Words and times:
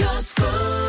your 0.00 0.20
school. 0.22 0.79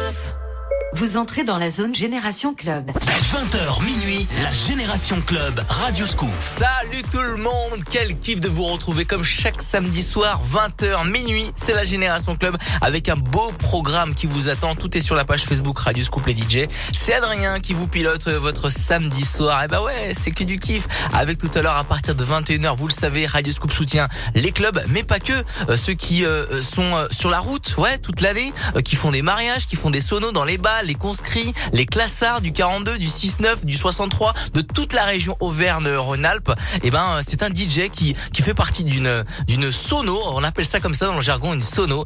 Vous 1.01 1.17
entrez 1.17 1.44
dans 1.44 1.57
la 1.57 1.71
zone 1.71 1.96
Génération 1.96 2.54
Club. 2.54 2.92
20h 2.92 3.83
minuit, 3.83 4.27
la 4.43 4.53
Génération 4.53 5.20
Club, 5.25 5.59
Radio 5.67 6.05
Scoop. 6.05 6.29
Salut 6.43 7.01
tout 7.09 7.22
le 7.22 7.38
monde, 7.38 7.83
quel 7.90 8.20
kiff 8.20 8.40
de 8.40 8.47
vous 8.47 8.66
retrouver 8.66 9.06
comme 9.06 9.24
chaque 9.24 9.64
samedi 9.64 10.04
soir, 10.04 10.44
20h 10.46 11.10
minuit, 11.10 11.50
c'est 11.56 11.74
la 11.74 11.86
Génération 11.86 12.36
Club 12.36 12.56
avec 12.82 13.10
un 13.10 13.16
beau 13.16 13.52
programme 13.58 14.14
qui 14.14 14.28
vous 14.28 14.48
attend. 14.48 14.76
Tout 14.76 14.96
est 14.96 15.00
sur 15.00 15.15
la 15.15 15.26
page 15.26 15.42
Facebook 15.42 15.79
Radio 15.79 16.04
Scoop 16.04 16.27
les 16.27 16.33
DJ. 16.33 16.68
C'est 16.93 17.15
Adrien 17.15 17.61
qui 17.61 17.73
vous 17.73 17.88
pilote 17.88 18.27
votre 18.27 18.70
samedi 18.70 19.25
soir. 19.25 19.63
Et 19.63 19.68
bah 19.68 19.81
ouais, 19.81 20.13
c'est 20.21 20.29
que 20.29 20.43
du 20.43 20.59
kiff. 20.59 20.88
Avec 21.13 21.39
tout 21.39 21.49
à 21.55 21.63
l'heure 21.63 21.77
à 21.77 21.83
partir 21.83 22.13
de 22.13 22.23
21h, 22.23 22.75
vous 22.77 22.88
le 22.88 22.93
savez, 22.93 23.25
Radio 23.25 23.52
Scoop 23.52 23.71
soutient 23.71 24.07
les 24.36 24.52
clubs, 24.52 24.79
mais 24.89 25.02
pas 25.02 25.20
que 25.20 25.33
euh, 25.68 25.75
ceux 25.75 25.93
qui 25.93 26.25
euh, 26.25 26.61
sont 26.61 26.95
euh, 26.95 27.07
sur 27.09 27.31
la 27.31 27.39
route, 27.39 27.75
ouais, 27.79 27.97
toute 27.97 28.21
l'année, 28.21 28.54
qui 28.86 28.95
font 28.95 29.09
des 29.09 29.23
mariages, 29.23 29.65
qui 29.65 29.75
font 29.75 29.89
des 29.89 30.02
sonos 30.02 30.31
dans 30.31 30.45
les 30.45 30.59
bals 30.59 30.90
les 30.91 30.95
conscrits, 30.95 31.54
les 31.71 31.86
classards 31.86 32.41
du 32.41 32.52
42, 32.52 32.98
du 32.98 33.08
6-9, 33.08 33.63
du 33.63 33.77
63, 33.77 34.34
de 34.54 34.59
toute 34.59 34.91
la 34.91 35.05
région 35.05 35.38
Auvergne-Rhône-Alpes. 35.40 36.52
Et 36.84 36.88
eh 36.88 36.91
ben, 36.91 37.22
c'est 37.26 37.44
un 37.44 37.48
DJ 37.48 37.90
qui, 37.90 38.13
qui 38.34 38.41
fait 38.41 38.54
partie 38.54 38.84
d'une, 38.84 39.23
d'une 39.48 39.72
sono. 39.72 40.20
On 40.34 40.44
appelle 40.44 40.66
ça 40.66 40.82
comme 40.82 40.94
ça 40.94 41.05
dans 41.05 41.16
le 41.16 41.22
jargon, 41.22 41.54
une 41.54 41.63
sono. 41.63 42.04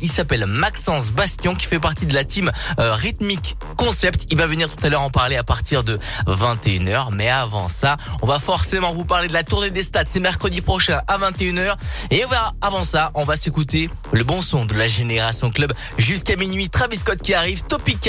il 0.00 0.10
s'appelle 0.10 0.46
Maxence 0.46 1.12
Bastion, 1.12 1.54
qui 1.54 1.66
fait 1.66 1.78
partie 1.78 2.06
de 2.06 2.14
la 2.14 2.24
team 2.24 2.50
euh, 2.80 2.92
Rhythmic 2.94 3.56
Concept. 3.76 4.26
Il 4.32 4.36
va 4.36 4.48
venir 4.48 4.68
tout 4.68 4.84
à 4.84 4.88
l'heure 4.88 5.02
en 5.02 5.10
parler 5.10 5.36
à 5.36 5.44
partir 5.44 5.84
de 5.84 6.00
21h. 6.26 7.14
Mais 7.14 7.28
avant 7.28 7.68
ça, 7.68 7.98
on 8.20 8.26
va 8.26 8.40
forcément 8.40 8.92
vous 8.92 9.04
parler 9.04 9.28
de 9.28 9.32
la 9.32 9.44
tournée 9.44 9.70
des 9.70 9.84
stades. 9.84 10.08
C'est 10.10 10.18
mercredi 10.18 10.60
prochain 10.60 11.02
à 11.06 11.18
21h. 11.18 11.76
Et 12.10 12.24
on 12.24 12.28
va, 12.28 12.52
avant 12.60 12.82
ça, 12.82 13.12
on 13.14 13.24
va 13.24 13.36
s'écouter 13.36 13.90
le 14.12 14.24
bon 14.24 14.42
son 14.42 14.64
de 14.64 14.74
la 14.74 14.88
Génération 14.88 15.50
Club 15.50 15.72
jusqu'à 15.98 16.34
minuit. 16.34 16.68
Travis 16.68 16.96
Scott 16.96 17.22
qui 17.22 17.32
arrive, 17.32 17.62
Topic 17.62 18.00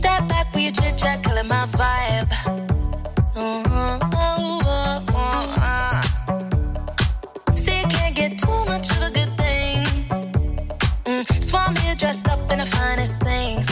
Step 0.00 0.26
back 0.28 0.46
your 0.62 0.72
chit 0.72 0.96
chat, 0.96 1.22
killing 1.22 1.46
my 1.46 1.66
vibe. 1.66 2.30
Mm-hmm. 3.34 3.80
Can't 7.90 8.16
get 8.16 8.38
too 8.38 8.64
much 8.64 8.90
of 8.96 9.02
a 9.02 9.10
good 9.10 9.32
thing. 9.36 9.84
Mm. 11.04 11.24
Me 11.74 11.94
dressed 11.96 12.26
up 12.28 12.40
in 12.50 12.58
the 12.60 12.66
finest 12.66 13.20
things. 13.22 13.66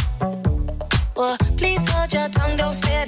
Well, 1.16 1.38
please 1.56 1.82
hold 1.90 2.12
your 2.12 2.28
tongue, 2.28 2.58
don't 2.58 2.74
say 2.74 3.07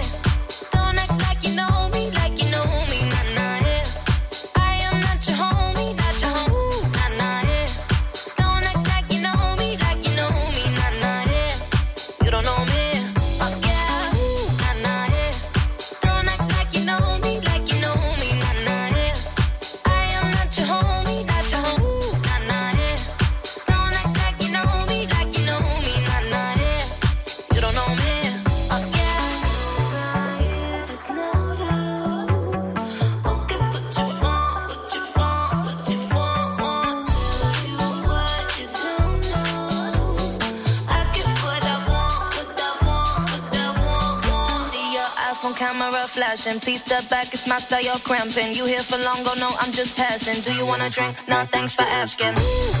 Please 46.31 46.81
step 46.81 47.09
back, 47.09 47.33
it's 47.33 47.45
my 47.45 47.57
style, 47.57 47.81
you're 47.81 47.95
cramping. 47.95 48.55
You 48.55 48.65
here 48.65 48.79
for 48.79 48.97
long, 48.97 49.21
go 49.25 49.33
no, 49.33 49.51
I'm 49.59 49.73
just 49.73 49.97
passing. 49.97 50.41
Do 50.41 50.53
you 50.53 50.65
wanna 50.65 50.89
drink? 50.89 51.17
Nah, 51.27 51.43
thanks 51.45 51.75
for 51.75 51.81
asking. 51.81 52.35
Ooh, 52.39 52.80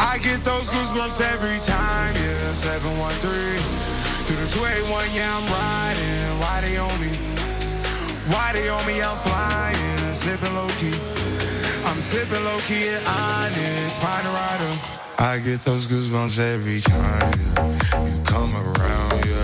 I 0.00 0.18
get 0.18 0.44
those 0.44 0.70
goosebumps 0.70 1.20
every 1.20 1.58
time, 1.60 2.14
yeah. 2.14 2.52
713 2.52 3.60
through 4.26 4.40
the 4.44 4.48
281, 4.50 5.12
yeah, 5.12 5.36
I'm 5.36 5.46
riding. 5.46 6.40
Why 6.40 6.60
they 6.60 6.76
on 6.76 6.94
me? 7.00 7.10
Why 8.32 8.52
they 8.52 8.68
on 8.68 8.84
me? 8.86 9.02
I'm 9.02 9.16
flying, 9.18 10.14
sipping 10.14 10.54
low 10.54 10.68
key. 10.80 10.94
I'm 11.86 12.00
sipping 12.00 12.42
low 12.44 12.58
key 12.66 12.88
at 12.88 13.02
Onyx, 13.06 13.98
find 14.00 14.26
a 14.26 14.30
rider. 14.30 14.72
I 15.18 15.38
get 15.38 15.60
those 15.60 15.86
goosebumps 15.86 16.38
every 16.38 16.80
time, 16.80 17.32
yeah. 17.54 18.06
You 18.06 18.20
come 18.24 18.54
around, 18.56 19.26
yeah. 19.26 19.43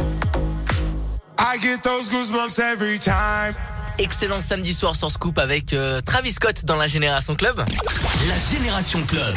I 1.53 1.57
get 1.57 1.83
those 1.83 2.09
goosebumps 2.09 2.59
every 2.59 2.97
time. 2.97 3.53
Excellent 3.99 4.39
samedi 4.39 4.73
soir 4.73 4.95
sur 4.95 5.11
Scoop 5.11 5.37
avec 5.37 5.73
euh, 5.73 5.99
Travis 5.99 6.31
Scott 6.31 6.63
dans 6.63 6.77
la 6.77 6.87
Génération 6.87 7.35
Club. 7.35 7.57
La 8.29 8.37
Génération 8.37 9.03
Club. 9.05 9.35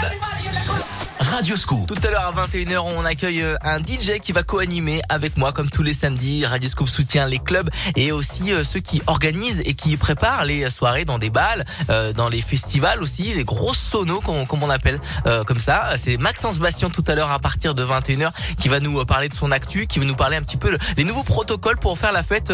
Radioscoop. 1.21 1.87
Tout 1.87 2.07
à 2.07 2.11
l'heure 2.11 2.27
à 2.27 2.47
21h, 2.47 2.79
on 2.79 3.05
accueille 3.05 3.43
euh, 3.43 3.57
un 3.63 3.79
DJ 3.79 4.19
qui 4.21 4.33
va 4.33 4.43
co-animer 4.43 5.01
avec 5.09 5.37
moi 5.37 5.53
comme 5.53 5.71
tous 5.71 5.83
les 5.83 5.93
samedis. 5.93 6.45
Radioscope 6.45 6.89
soutient 6.89 7.27
les 7.27 7.39
clubs 7.39 7.71
et 7.97 8.13
aussi 8.13 8.53
euh, 8.53 8.65
ceux 8.65 8.81
qui 8.81 9.01
organisent 9.07 9.63
et 9.65 9.75
qui 9.75 9.97
préparent 9.97 10.45
les 10.45 10.69
soirées 10.71 11.05
dans 11.05 11.19
des 11.19 11.31
balles, 11.31 11.65
euh, 11.89 12.13
dans 12.13 12.29
les 12.29 12.41
festivals 12.41 13.03
aussi, 13.03 13.35
les 13.35 13.45
grosses 13.45 13.79
sonos 13.79 14.21
comme, 14.21 14.63
on 14.63 14.71
appelle 14.71 15.01
comme 15.47 15.59
ça. 15.59 15.91
C'est 15.97 16.17
Maxence 16.17 16.59
Bastien 16.59 16.91
tout 16.91 17.05
à 17.07 17.15
l'heure 17.15 17.31
à 17.31 17.39
partir 17.39 17.75
de 17.75 17.85
21h 17.85 18.31
qui 18.57 18.69
va 18.69 18.81
nous 18.81 19.05
parler 19.05 19.29
de 19.29 19.35
son 19.35 19.53
actu, 19.53 19.87
qui 19.87 19.99
va 19.99 20.05
nous 20.05 20.15
parler 20.15 20.37
un 20.37 20.43
petit 20.43 20.57
peu 20.57 20.77
les 20.97 21.05
nouveaux 21.05 21.23
protocoles 21.23 21.79
pour 21.79 21.99
faire 21.99 22.13
la 22.13 22.23
fête 22.23 22.53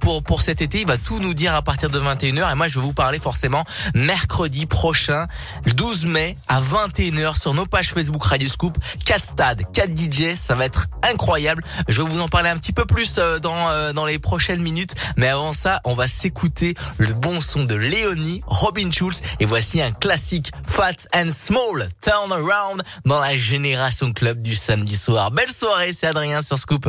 pour 0.00 0.22
pour 0.22 0.42
cet 0.42 0.62
été. 0.62 0.80
Il 0.80 0.86
va 0.86 0.96
tout 0.96 1.20
nous 1.20 1.34
dire 1.34 1.54
à 1.54 1.62
partir 1.62 1.90
de 1.90 1.98
21h 1.98 2.50
et 2.50 2.54
moi 2.54 2.68
je 2.68 2.74
vais 2.74 2.84
vous 2.84 2.92
parler 2.92 3.18
forcément 3.18 3.64
mercredi 3.94 4.66
prochain, 4.66 5.26
le 5.64 5.72
12 5.72 6.06
mai 6.06 6.36
à 6.48 6.60
21h 6.60 7.38
sur 7.38 7.54
nos 7.54 7.66
pages 7.66 7.92
Facebook 7.92 7.99
Radio 8.20 8.48
Scoop. 8.48 8.78
4 9.04 9.24
stades, 9.24 9.62
4 9.72 9.96
DJ, 9.96 10.36
ça 10.36 10.54
va 10.54 10.64
être 10.64 10.86
incroyable. 11.02 11.62
Je 11.88 12.02
vais 12.02 12.08
vous 12.08 12.20
en 12.20 12.28
parler 12.28 12.48
un 12.50 12.56
petit 12.56 12.72
peu 12.72 12.84
plus 12.84 13.16
euh, 13.18 13.38
dans, 13.38 13.68
euh, 13.70 13.92
dans 13.92 14.06
les 14.06 14.18
prochaines 14.18 14.62
minutes. 14.62 14.94
Mais 15.16 15.28
avant 15.28 15.52
ça, 15.52 15.80
on 15.84 15.94
va 15.94 16.06
s'écouter 16.06 16.74
le 16.98 17.12
bon 17.12 17.40
son 17.40 17.64
de 17.64 17.74
Léonie, 17.74 18.42
Robin 18.46 18.90
Schulz. 18.90 19.20
Et 19.40 19.44
voici 19.44 19.80
un 19.82 19.92
classique 19.92 20.50
Fat 20.66 21.08
and 21.14 21.30
Small, 21.32 21.88
Turn 22.00 22.32
Around 22.32 22.82
dans 23.04 23.20
la 23.20 23.36
Génération 23.36 24.12
Club 24.12 24.40
du 24.42 24.54
samedi 24.54 24.96
soir. 24.96 25.30
Belle 25.30 25.50
soirée, 25.50 25.92
c'est 25.92 26.06
Adrien 26.06 26.42
sur 26.42 26.58
Scoop. 26.58 26.88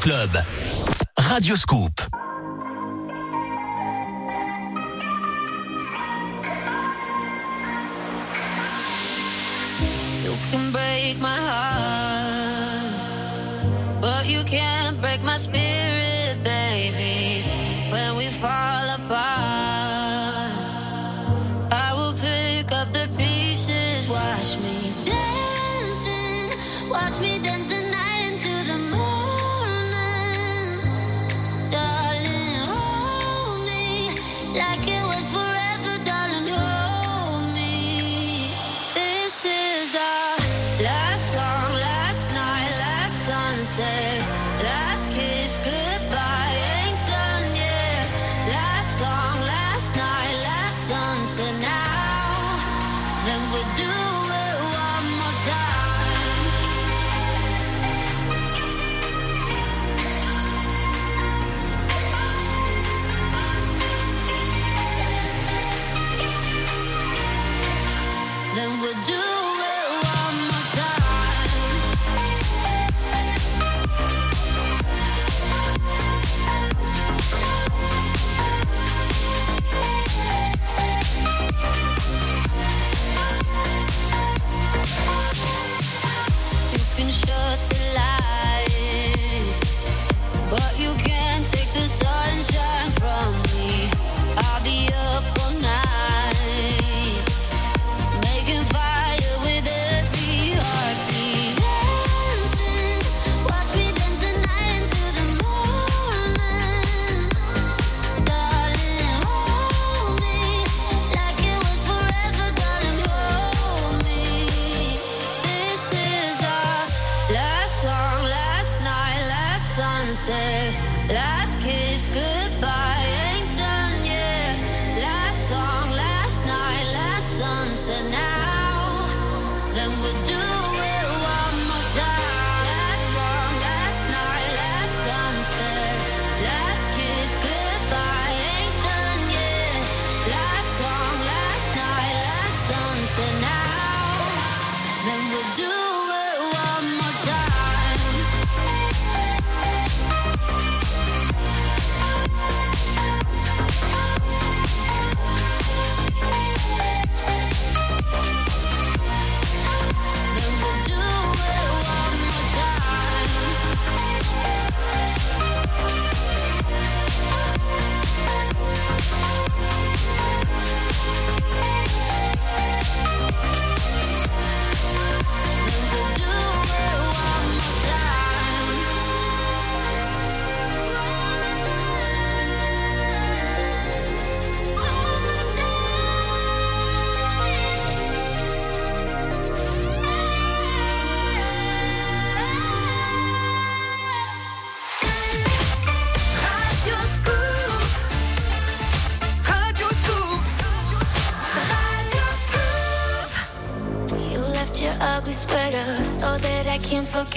Club. 0.00 0.30
Radioscoop. 1.16 1.99
You 1.99 1.99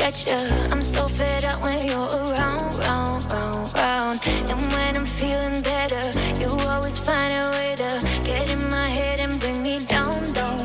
can't 0.03 0.27
you. 0.27 0.55
I'm 0.71 0.81
so 0.81 1.07
fed 1.07 1.45
up 1.45 1.61
when 1.63 1.87
you're 1.87 1.97
around, 1.97 2.77
round, 2.79 3.23
round, 3.31 3.73
round. 3.73 4.19
And 4.49 4.59
when 4.73 4.97
I'm 4.97 5.05
feeling 5.05 5.61
better, 5.61 6.05
you 6.41 6.49
always 6.67 6.97
find 6.97 7.31
a 7.33 7.51
way 7.51 7.75
to 7.77 7.91
get 8.23 8.51
in 8.51 8.69
my 8.69 8.87
head 8.87 9.21
and 9.21 9.39
bring 9.39 9.63
me 9.63 9.85
down, 9.85 10.11
down. 10.33 10.59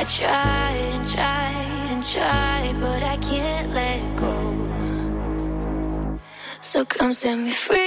I 0.00 0.04
tried 0.04 0.90
and 0.96 1.06
tried 1.06 1.88
and 1.92 2.04
tried, 2.04 2.74
but 2.80 3.02
I 3.02 3.16
can't 3.28 3.72
let 3.72 4.00
go. 4.16 4.34
So 6.60 6.84
come 6.84 7.12
set 7.12 7.38
me 7.38 7.50
free. 7.50 7.77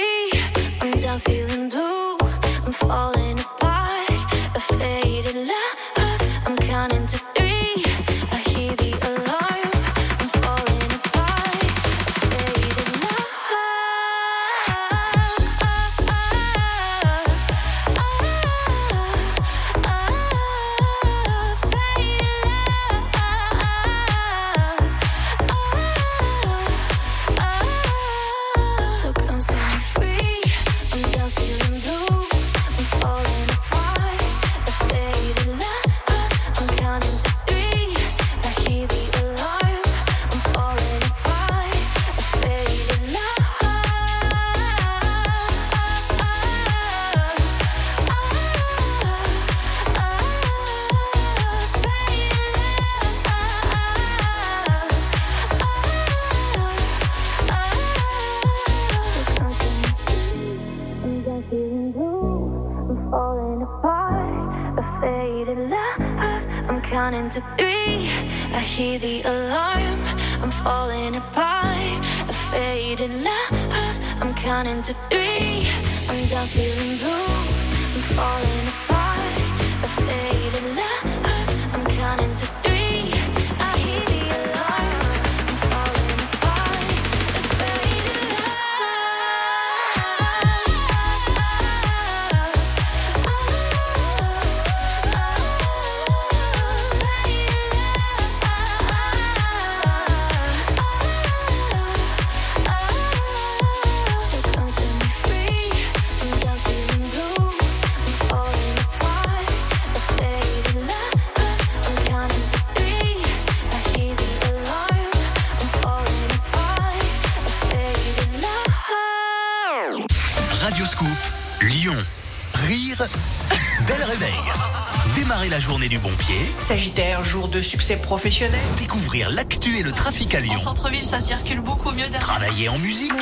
Succès 127.92 128.06
professionnel. 128.06 128.60
découvrir 128.78 129.30
l'actu 129.30 129.78
et 129.78 129.82
le 129.82 129.92
trafic 129.92 130.34
à 130.34 130.40
Lyon. 130.40 130.54
En 130.54 130.58
centre-ville, 130.58 131.04
ça 131.04 131.20
circule 131.20 131.60
beaucoup 131.60 131.90
mieux 131.90 132.02
derrière. 132.02 132.20
Travailler 132.20 132.68
en 132.68 132.78
musique. 132.78 133.12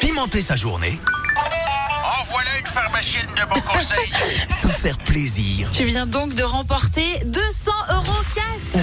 Pimenter 0.00 0.42
sa 0.42 0.56
journée. 0.56 1.00
En 1.36 2.24
voilà 2.30 2.58
une 2.58 2.66
pharmacienne 2.66 3.26
de 3.26 3.44
bon 3.44 3.60
conseil. 3.60 4.10
Se 4.48 4.66
faire 4.68 4.98
plaisir. 4.98 5.70
Tu 5.70 5.84
viens 5.84 6.06
donc 6.06 6.34
de 6.34 6.42
remporter 6.42 7.24
200 7.26 7.72
euros 7.92 8.22
cash. 8.34 8.82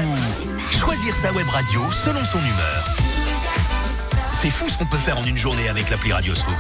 Choisir 0.71 1.15
sa 1.15 1.31
web 1.33 1.47
radio 1.49 1.81
selon 1.91 2.23
son 2.23 2.39
humeur. 2.39 2.97
C'est 4.31 4.49
fou 4.49 4.67
ce 4.69 4.77
qu'on 4.77 4.85
peut 4.85 4.97
faire 4.97 5.17
en 5.17 5.23
une 5.23 5.37
journée 5.37 5.69
avec 5.69 5.89
l'appli 5.89 6.11
Radioscoop. 6.11 6.57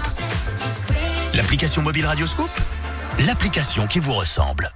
L'application 1.33 1.81
mobile 1.81 2.05
Radioscoop 2.05 2.51
L'application 3.19 3.85
qui 3.87 3.99
vous 3.99 4.13
ressemble. 4.13 4.71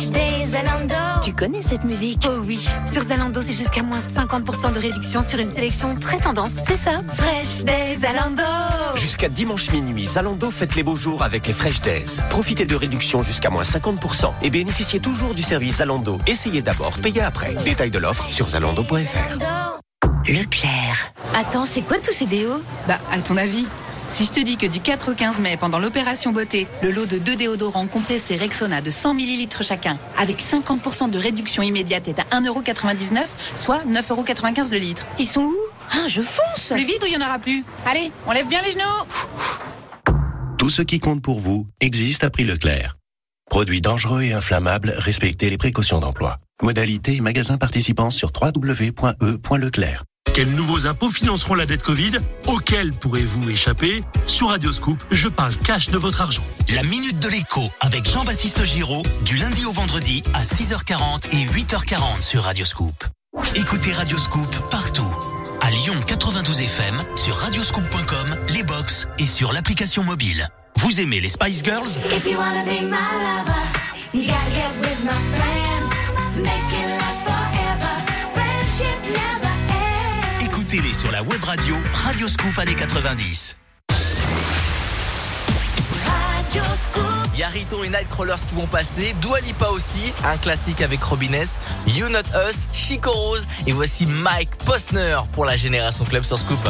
Fresh 0.00 0.12
Days 0.12 0.46
Zalando. 0.46 0.94
Tu 1.22 1.34
connais 1.34 1.60
cette 1.60 1.84
musique 1.84 2.26
Oh 2.26 2.40
oui, 2.46 2.66
sur 2.86 3.02
Zalando, 3.02 3.42
c'est 3.42 3.52
jusqu'à 3.52 3.82
moins 3.82 3.98
50% 3.98 4.72
de 4.72 4.78
réduction 4.78 5.20
sur 5.20 5.38
une 5.38 5.52
sélection 5.52 5.94
très 5.94 6.16
tendance. 6.16 6.54
C'est 6.66 6.78
ça, 6.78 7.02
Fresh 7.16 7.64
Days 7.66 7.96
Zalando. 7.96 8.42
Jusqu'à 8.94 9.28
dimanche 9.28 9.70
minuit, 9.72 10.06
Zalando 10.06 10.50
fête 10.50 10.74
les 10.74 10.82
beaux 10.82 10.96
jours 10.96 11.22
avec 11.22 11.46
les 11.46 11.52
Fresh 11.52 11.82
Days. 11.82 12.18
Profitez 12.30 12.64
de 12.64 12.74
réductions 12.74 13.22
jusqu'à 13.22 13.50
moins 13.50 13.62
50% 13.62 14.32
et 14.40 14.48
bénéficiez 14.48 15.00
toujours 15.00 15.34
du 15.34 15.42
service 15.42 15.76
Zalando. 15.76 16.18
Essayez 16.26 16.62
d'abord, 16.62 16.92
payez 17.02 17.20
après. 17.20 17.54
Détail 17.62 17.90
de 17.90 17.98
l'offre 17.98 18.26
sur 18.30 18.48
zalando.fr. 18.48 19.36
Leclerc. 20.26 21.12
Attends, 21.34 21.66
c'est 21.66 21.82
quoi 21.82 21.98
tous 21.98 22.12
ces 22.12 22.26
déos? 22.26 22.62
Bah, 22.88 22.98
à 23.12 23.18
ton 23.18 23.36
avis 23.36 23.66
si 24.10 24.24
je 24.24 24.30
te 24.32 24.40
dis 24.40 24.56
que 24.56 24.66
du 24.66 24.80
4 24.80 25.12
au 25.12 25.14
15 25.14 25.40
mai, 25.40 25.56
pendant 25.56 25.78
l'opération 25.78 26.32
beauté, 26.32 26.66
le 26.82 26.90
lot 26.90 27.06
de 27.06 27.18
deux 27.18 27.36
déodorants 27.36 27.86
compressés 27.86 28.34
Rexona 28.34 28.80
de 28.80 28.90
100 28.90 29.14
ml 29.14 29.62
chacun, 29.62 29.98
avec 30.18 30.40
50% 30.40 31.10
de 31.10 31.18
réduction 31.18 31.62
immédiate 31.62 32.08
est 32.08 32.18
à 32.18 32.24
1,99€, 32.40 33.20
soit 33.56 33.82
9,95€ 33.86 34.72
le 34.72 34.78
litre. 34.78 35.06
Ils 35.18 35.26
sont 35.26 35.42
où? 35.42 35.56
Ah, 35.92 36.08
je 36.08 36.20
fonce 36.20 36.72
Plus 36.74 36.84
vite 36.84 37.02
ou 37.02 37.06
il 37.06 37.12
y 37.12 37.16
en 37.16 37.26
aura 37.26 37.38
plus? 37.38 37.64
Allez, 37.86 38.12
on 38.26 38.32
lève 38.32 38.48
bien 38.48 38.60
les 38.62 38.72
genoux 38.72 40.16
Tout 40.58 40.70
ce 40.70 40.82
qui 40.82 40.98
compte 41.00 41.22
pour 41.22 41.40
vous 41.40 41.66
existe 41.80 42.24
à 42.24 42.30
prix 42.30 42.44
Leclerc. 42.44 42.96
Produits 43.48 43.80
dangereux 43.80 44.22
et 44.22 44.32
inflammables, 44.32 44.94
respectez 44.96 45.50
les 45.50 45.58
précautions 45.58 45.98
d'emploi. 45.98 46.38
Modalité 46.62 47.16
et 47.16 47.20
magasins 47.20 47.58
participants 47.58 48.10
sur 48.10 48.30
www.e.leclerc. 48.40 50.04
Quels 50.34 50.50
nouveaux 50.50 50.86
impôts 50.86 51.10
financeront 51.10 51.54
la 51.54 51.66
dette 51.66 51.82
Covid 51.82 52.12
Auxquels 52.46 52.92
pourrez-vous 52.92 53.50
échapper 53.50 54.04
Sur 54.26 54.50
Radioscoop, 54.50 55.02
je 55.10 55.28
parle 55.28 55.56
cash 55.56 55.90
de 55.90 55.98
votre 55.98 56.20
argent. 56.20 56.44
La 56.68 56.82
Minute 56.84 57.18
de 57.18 57.28
l'écho 57.28 57.68
avec 57.80 58.08
Jean-Baptiste 58.08 58.64
Giraud 58.64 59.02
du 59.24 59.36
lundi 59.36 59.64
au 59.64 59.72
vendredi 59.72 60.22
à 60.32 60.42
6h40 60.42 61.30
et 61.32 61.46
8h40 61.46 62.20
sur 62.22 62.44
Radioscoop. 62.44 63.04
Écoutez 63.56 63.92
Radioscoop 63.92 64.48
partout. 64.70 65.08
À 65.62 65.70
Lyon 65.70 65.96
92 66.06 66.60
FM, 66.60 66.96
sur 67.16 67.34
radioscoop.com, 67.34 68.36
les 68.50 68.62
box 68.62 69.08
et 69.18 69.26
sur 69.26 69.52
l'application 69.52 70.04
mobile. 70.04 70.48
Vous 70.76 71.00
aimez 71.00 71.20
les 71.20 71.28
Spice 71.28 71.62
Girls 71.64 71.98
If 72.16 72.24
you 72.24 72.38
wanna 72.38 72.62
be 72.64 72.80
my 72.82 72.96
lover, 73.26 73.60
you 74.14 74.26
gotta 74.26 74.50
get 74.54 74.80
with 74.80 75.04
my 75.04 75.10
friends. 75.36 76.40
Make 76.42 76.72
it 76.72 76.79
sur 81.00 81.10
la 81.10 81.22
web 81.22 81.42
radio 81.44 81.74
Radioscoop 81.94 82.58
années 82.58 82.74
90. 82.74 83.56
Radio 86.06 86.62
Scoop. 86.76 87.36
Yarito 87.38 87.82
et 87.84 87.88
Nightcrawlers 87.88 88.44
qui 88.46 88.54
vont 88.54 88.66
passer, 88.66 89.14
Dua 89.22 89.40
Lipa 89.40 89.68
aussi, 89.68 90.12
un 90.24 90.36
classique 90.36 90.82
avec 90.82 91.02
Robin 91.02 91.32
S, 91.32 91.58
You 91.86 92.10
Not 92.10 92.28
Us, 92.46 92.66
Chico 92.74 93.10
Rose 93.10 93.46
et 93.66 93.72
voici 93.72 94.04
Mike 94.04 94.54
Postner 94.66 95.16
pour 95.32 95.46
la 95.46 95.56
Génération 95.56 96.04
Club 96.04 96.22
sur 96.24 96.38
Scoop. 96.38 96.68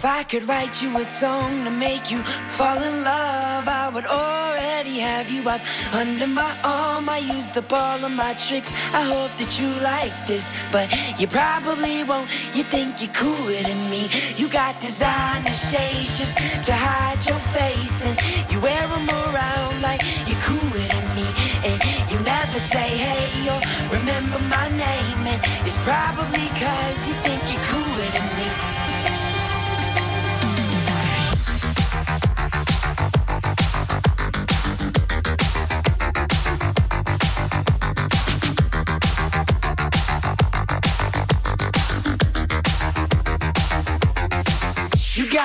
If 0.00 0.06
I 0.06 0.22
could 0.22 0.48
write 0.48 0.82
you 0.82 0.96
a 0.96 1.04
song 1.04 1.62
to 1.64 1.70
make 1.70 2.10
you 2.10 2.22
fall 2.56 2.80
in 2.82 3.04
love, 3.04 3.68
I 3.68 3.90
would 3.92 4.06
already 4.06 4.98
have 4.98 5.30
you 5.30 5.46
up 5.46 5.60
under 5.92 6.26
my 6.26 6.56
arm. 6.64 7.06
I 7.10 7.18
used 7.18 7.58
up 7.58 7.70
all 7.70 8.02
of 8.02 8.10
my 8.10 8.32
tricks. 8.32 8.72
I 8.94 9.02
hope 9.04 9.28
that 9.36 9.60
you 9.60 9.68
like 9.84 10.16
this, 10.26 10.52
but 10.72 10.88
you 11.20 11.26
probably 11.26 12.02
won't. 12.04 12.32
You 12.56 12.62
think 12.64 13.02
you're 13.02 13.12
cooler 13.12 13.60
than 13.60 13.90
me. 13.90 14.08
You 14.38 14.48
got 14.48 14.80
designer 14.80 15.52
shades 15.52 16.16
just 16.16 16.38
to 16.64 16.72
hide 16.72 17.20
your 17.28 17.42
face, 17.52 18.00
and 18.08 18.16
you 18.50 18.58
wear 18.64 18.80
them 18.80 19.04
around 19.04 19.82
like 19.82 20.00
you're 20.24 20.40
cooler 20.48 20.86
than 20.96 21.06
me. 21.12 21.28
And 21.68 21.76
you 22.08 22.16
never 22.24 22.58
say 22.58 22.88
hey 22.88 23.52
or 23.52 23.60
remember 23.92 24.40
my 24.48 24.68
name, 24.72 25.22
and 25.28 25.40
it's 25.68 25.76
probably 25.84 26.48
cause 26.56 27.04
you 27.04 27.12
think 27.20 27.40
you're 27.52 27.68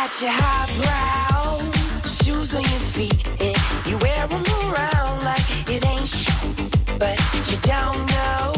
got 0.05 0.21
your 0.21 0.31
highbrow 0.33 1.71
shoes 2.03 2.53
on 2.53 2.61
your 2.61 2.85
feet, 2.93 3.27
and 3.41 3.57
you 3.87 3.97
wear 3.97 4.27
them 4.27 4.43
around 4.61 5.23
like 5.23 5.43
it 5.67 5.83
ain't 5.83 6.07
sh- 6.07 6.29
But 6.99 7.17
you 7.49 7.57
don't 7.63 8.05
know 8.13 8.53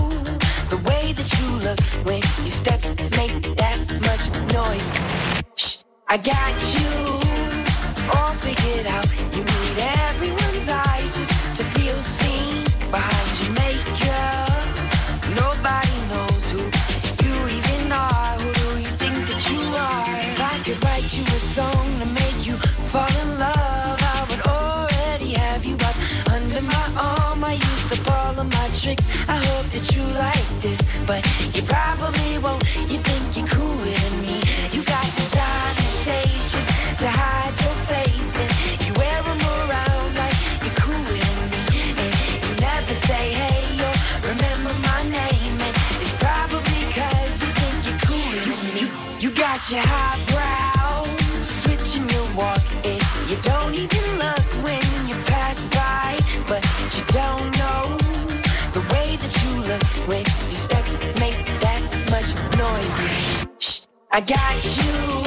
the 0.69 0.79
way 0.89 1.13
that 1.13 1.29
you 1.39 1.47
look 1.65 1.79
when 2.05 2.21
your 2.39 2.47
steps 2.47 2.89
make 3.15 3.55
that 3.55 3.77
much 4.07 4.23
noise. 4.53 4.91
Shh, 5.55 5.83
I 6.09 6.17
got 6.17 6.53
you 6.75 7.06
tricks. 28.87 29.07
I 29.27 29.37
hope 29.51 29.67
that 29.75 29.85
you 29.95 30.03
like 30.15 30.47
this, 30.63 30.79
but 31.05 31.21
you 31.55 31.61
probably 31.63 32.39
won't. 32.39 32.63
You 32.91 32.99
think 33.07 33.23
you're 33.35 33.47
cooler 33.47 33.95
than 34.03 34.15
me. 34.23 34.37
You 34.71 34.81
got 34.83 35.03
designer 35.19 35.91
shades 36.03 36.45
just 36.53 36.69
to 37.01 37.07
hide 37.09 37.55
your 37.65 37.77
face, 37.91 38.31
and 38.39 38.51
you 38.85 38.91
wear 38.99 39.19
them 39.27 39.41
around 39.59 40.09
like 40.21 40.37
you're 40.63 40.79
cooler 40.83 41.19
than 41.25 41.39
me. 41.51 41.61
And 42.03 42.11
you 42.47 42.53
never 42.69 42.93
say 42.93 43.25
hey 43.41 43.67
or 43.87 43.95
remember 44.31 44.73
my 44.89 45.01
name, 45.19 45.57
and 45.67 45.75
it's 46.03 46.15
probably 46.23 46.81
cause 46.95 47.35
you 47.43 47.49
think 47.59 47.77
you're 47.87 48.01
cooler 48.07 48.41
than 48.47 48.59
me. 48.75 48.83
You 49.19 49.29
got 49.31 49.59
your 49.71 49.83
highbrow 49.83 50.26
I 64.09 64.21
got 64.21 64.77
you 64.77 65.26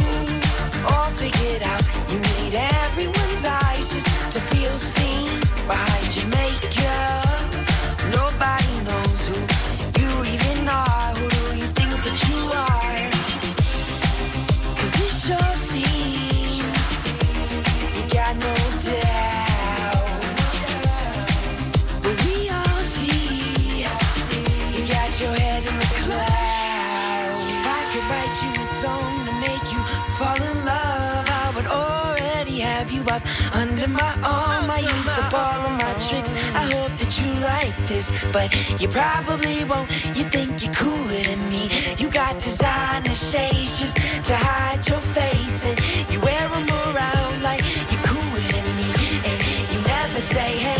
up 35.32 35.34
all 35.34 35.66
of 35.66 35.72
my 35.72 35.92
tricks. 35.98 36.32
I 36.54 36.64
hope 36.74 36.96
that 36.98 37.12
you 37.20 37.30
like 37.40 37.76
this, 37.86 38.12
but 38.32 38.48
you 38.80 38.88
probably 38.88 39.64
won't. 39.64 39.90
You 40.16 40.24
think 40.24 40.62
you're 40.62 40.74
cooler 40.74 41.22
than 41.28 41.42
me. 41.50 41.70
You 41.98 42.10
got 42.10 42.38
designer 42.38 43.14
shades 43.14 43.78
just 43.78 43.96
to 43.96 44.34
hide 44.36 44.86
your 44.88 45.00
face, 45.00 45.66
and 45.66 45.78
you 46.12 46.20
wear 46.20 46.48
them 46.48 46.68
around 46.68 47.42
like 47.42 47.62
you're 47.90 48.04
cooler 48.10 48.46
than 48.54 48.66
me. 48.78 48.88
And 49.28 49.38
you 49.72 49.80
never 49.86 50.20
say 50.20 50.50
hey 50.58 50.79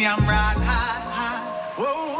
See, 0.00 0.06
I'm 0.06 0.18
riding 0.20 0.62
high, 0.62 1.00
high. 1.12 1.74
Whoa. 1.76 2.19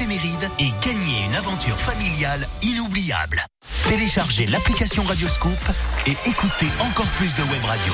Et 0.00 0.70
gagnez 0.80 1.24
une 1.24 1.34
aventure 1.34 1.76
familiale 1.76 2.46
inoubliable. 2.62 3.44
Téléchargez 3.88 4.46
l'application 4.46 5.02
Radioscoop 5.02 5.58
et 6.06 6.14
écoutez 6.24 6.68
encore 6.78 7.10
plus 7.16 7.34
de 7.34 7.42
web 7.50 7.64
radio. 7.64 7.92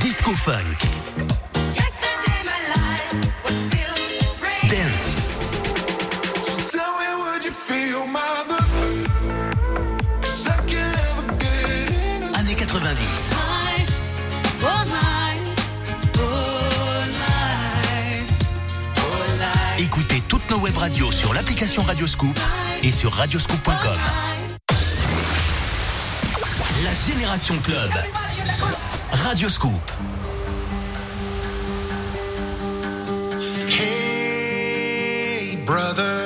Disco 0.00 0.32
Funk. 0.32 1.25
Radioscoop 21.96 22.38
et 22.82 22.90
sur 22.90 23.10
radioscoop.com. 23.10 23.96
La 26.84 26.92
Génération 26.92 27.56
Club. 27.64 27.90
Radioscoop. 29.12 29.72
Hey, 33.70 35.56
brother, 35.64 36.25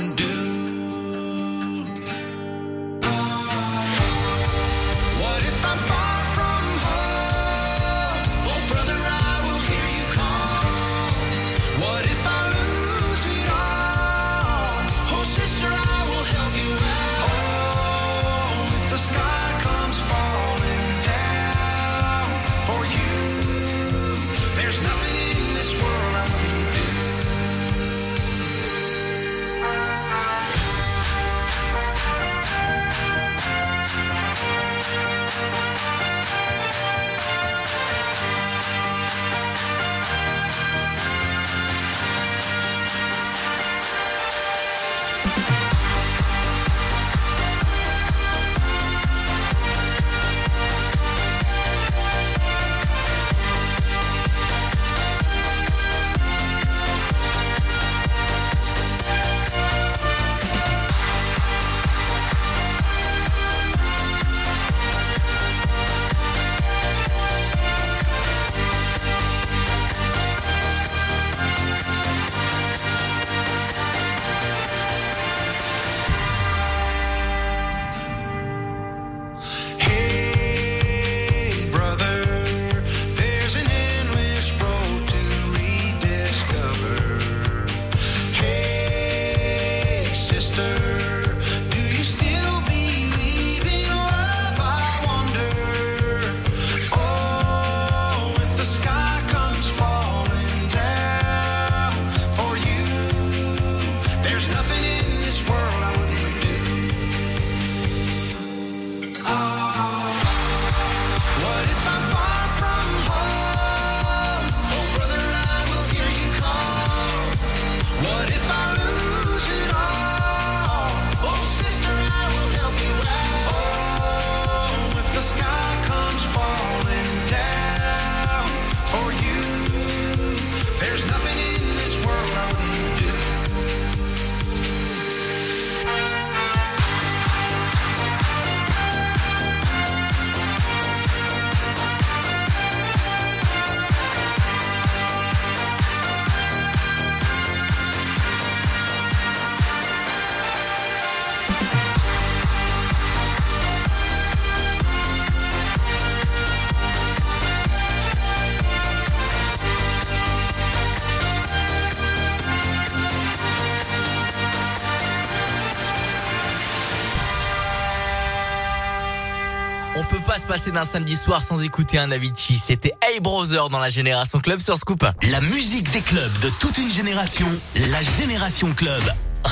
passer 170.71 170.73
d'un 170.73 170.85
samedi 170.85 171.15
soir 171.15 171.43
sans 171.43 171.61
écouter 171.61 171.97
un 171.97 172.11
Avicii. 172.11 172.57
C'était 172.57 172.93
Hey 173.01 173.19
Brother 173.19 173.69
dans 173.69 173.79
la 173.79 173.89
Génération 173.89 174.39
Club 174.39 174.59
sur 174.59 174.77
Scoop. 174.77 175.05
La 175.29 175.41
musique 175.41 175.89
des 175.91 176.01
clubs 176.01 176.39
de 176.41 176.49
toute 176.59 176.77
une 176.77 176.91
génération. 176.91 177.47
La 177.75 178.01
Génération 178.01 178.73
Club. 178.73 179.01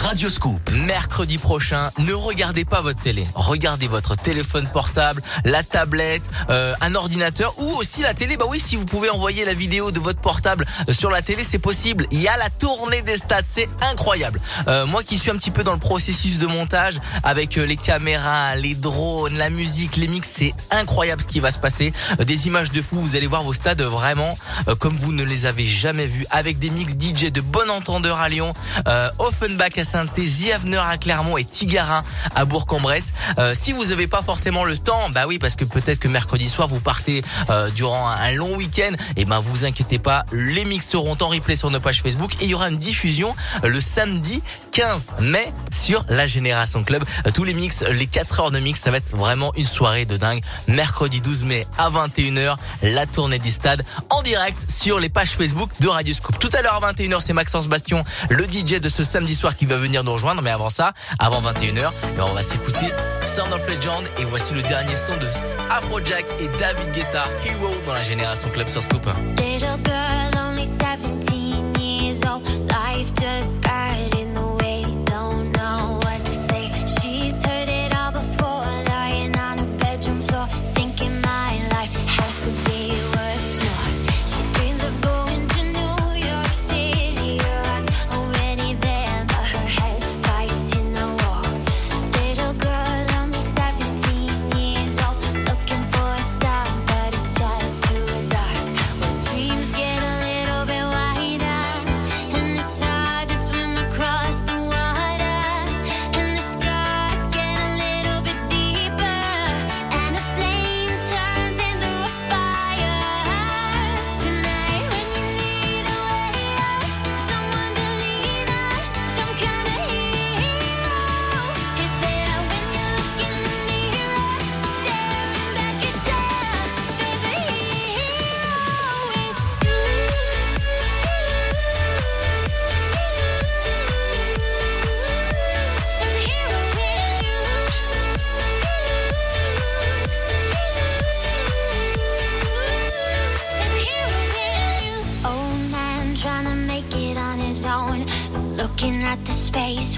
Radioscoop. 0.03 0.71
Mercredi 0.71 1.37
prochain, 1.37 1.91
ne 1.97 2.13
regardez 2.13 2.63
pas 2.63 2.79
votre 2.79 3.01
télé. 3.01 3.25
Regardez 3.35 3.87
votre 3.87 4.15
téléphone 4.15 4.65
portable, 4.71 5.21
la 5.43 5.61
tablette, 5.61 6.23
euh, 6.49 6.73
un 6.79 6.95
ordinateur 6.95 7.53
ou 7.57 7.65
aussi 7.75 8.01
la 8.01 8.13
télé. 8.13 8.37
Bah 8.37 8.45
oui, 8.47 8.61
si 8.61 8.77
vous 8.77 8.85
pouvez 8.85 9.09
envoyer 9.09 9.43
la 9.43 9.53
vidéo 9.53 9.91
de 9.91 9.99
votre 9.99 10.21
portable 10.21 10.65
sur 10.89 11.09
la 11.09 11.21
télé, 11.21 11.43
c'est 11.43 11.59
possible. 11.59 12.07
Il 12.11 12.21
y 12.21 12.29
a 12.29 12.37
la 12.37 12.49
tournée 12.49 13.01
des 13.01 13.17
stades, 13.17 13.43
c'est 13.47 13.67
incroyable. 13.91 14.39
Euh, 14.69 14.85
moi 14.85 15.03
qui 15.03 15.17
suis 15.17 15.31
un 15.31 15.35
petit 15.35 15.51
peu 15.51 15.63
dans 15.63 15.73
le 15.73 15.79
processus 15.79 16.39
de 16.39 16.47
montage 16.47 16.97
avec 17.23 17.57
euh, 17.57 17.65
les 17.65 17.75
caméras, 17.75 18.55
les 18.55 18.75
drones, 18.75 19.37
la 19.37 19.49
musique, 19.49 19.97
les 19.97 20.07
mix, 20.07 20.29
c'est 20.33 20.53
incroyable 20.71 21.21
ce 21.21 21.27
qui 21.27 21.41
va 21.41 21.51
se 21.51 21.59
passer. 21.59 21.91
Euh, 22.21 22.23
Des 22.23 22.47
images 22.47 22.71
de 22.71 22.81
fou, 22.81 22.95
vous 23.01 23.17
allez 23.17 23.27
voir 23.27 23.43
vos 23.43 23.53
stades 23.53 23.81
vraiment 23.81 24.37
euh, 24.69 24.75
comme 24.75 24.95
vous 24.95 25.11
ne 25.11 25.23
les 25.25 25.45
avez 25.45 25.65
jamais 25.65 26.07
vus 26.07 26.25
avec 26.29 26.57
des 26.57 26.69
mix 26.69 26.93
DJ 26.93 27.31
de 27.33 27.41
bon 27.41 27.69
entendeur 27.69 28.17
à 28.19 28.29
Lyon, 28.29 28.53
euh, 28.87 29.09
Offenbach 29.19 29.77
à 29.77 29.83
saint 29.89 30.05
Ziaveneur 30.17 30.85
à 30.85 30.97
Clermont 30.97 31.37
et 31.37 31.43
Tigarin 31.43 32.03
à 32.35 32.45
Bourg-en-Bresse. 32.45 33.13
Euh, 33.39 33.53
si 33.55 33.71
vous 33.71 33.85
n'avez 33.85 34.05
pas 34.05 34.21
forcément 34.21 34.63
le 34.63 34.77
temps, 34.77 35.09
bah 35.09 35.25
oui, 35.27 35.39
parce 35.39 35.55
que 35.55 35.65
peut-être 35.65 35.99
que 35.99 36.07
mercredi 36.07 36.47
soir 36.47 36.67
vous 36.67 36.79
partez 36.79 37.23
euh, 37.49 37.69
durant 37.71 38.07
un, 38.07 38.31
long 38.33 38.55
week-end, 38.55 38.91
et 39.17 39.25
ben 39.25 39.39
vous 39.39 39.65
inquiétez 39.65 39.97
pas, 39.97 40.25
les 40.31 40.65
mix 40.65 40.87
seront 40.87 41.17
en 41.21 41.27
replay 41.27 41.55
sur 41.55 41.71
nos 41.71 41.79
pages 41.79 42.03
Facebook 42.03 42.35
et 42.41 42.45
il 42.45 42.51
y 42.51 42.53
aura 42.53 42.69
une 42.69 42.77
diffusion 42.77 43.35
euh, 43.63 43.69
le 43.69 43.81
samedi 43.81 44.43
15 44.71 45.13
mai 45.21 45.51
sur 45.71 46.05
la 46.09 46.27
Génération 46.27 46.83
Club. 46.83 47.03
Euh, 47.25 47.31
tous 47.33 47.43
les 47.43 47.55
mix, 47.55 47.81
les 47.81 48.05
4 48.05 48.39
heures 48.39 48.51
de 48.51 48.59
mix, 48.59 48.79
ça 48.79 48.91
va 48.91 48.97
être 48.97 49.15
vraiment 49.15 49.53
une 49.55 49.65
soirée 49.65 50.05
de 50.05 50.17
dingue. 50.17 50.41
Mercredi 50.67 51.21
12 51.21 51.43
mai 51.43 51.65
à 51.77 51.89
21h, 51.89 52.55
la 52.83 53.07
tournée 53.07 53.39
du 53.39 53.51
stade 53.51 53.83
en 54.09 54.21
direct 54.21 54.69
sur 54.69 54.99
les 54.99 55.09
pages 55.09 55.31
Facebook 55.31 55.71
de 55.79 55.87
Radio 55.87 56.13
Scoop. 56.13 56.37
Tout 56.37 56.49
à 56.53 56.61
l'heure 56.61 56.83
à 56.83 56.93
21h, 56.93 57.21
c'est 57.25 57.33
Maxence 57.33 57.67
Bastion, 57.67 58.03
le 58.29 58.45
DJ 58.45 58.79
de 58.79 58.89
ce 58.89 59.03
samedi 59.03 59.35
soir 59.35 59.57
qui 59.57 59.65
va 59.65 59.77
venir 59.79 60.03
nous 60.03 60.13
rejoindre. 60.13 60.41
Mais 60.41 60.51
avant 60.51 60.69
ça, 60.69 60.93
avant 61.17 61.41
21h, 61.41 61.91
eh 62.03 62.11
ben, 62.13 62.25
on 62.29 62.33
va 62.33 62.43
s'écouter 62.43 62.91
Sound 63.25 63.53
of 63.53 63.67
Legend 63.67 64.07
et 64.17 64.25
voici 64.25 64.53
le 64.53 64.61
dernier 64.61 64.95
son 64.95 65.15
de 65.17 65.27
Afrojack 65.69 66.25
et 66.39 66.47
David 66.59 66.91
Guetta, 66.93 67.25
Hero 67.45 67.73
dans 67.85 67.93
la 67.93 68.03
Génération 68.03 68.49
Club 68.49 68.67
sur 68.67 68.81
Scoop. 68.81 69.05
Little 69.37 69.77
girl, 69.83 70.31
only 70.37 70.65
17 70.65 71.77
years 71.77 72.21
old. 72.25 72.43
Life 72.69 73.13
just 73.15 73.61
got 73.61 74.19
in 74.19 74.33
the 74.33 74.38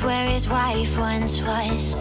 where 0.03 0.29
his 0.29 0.47
wife 0.47 0.97
once 0.97 1.41
was. 1.41 2.00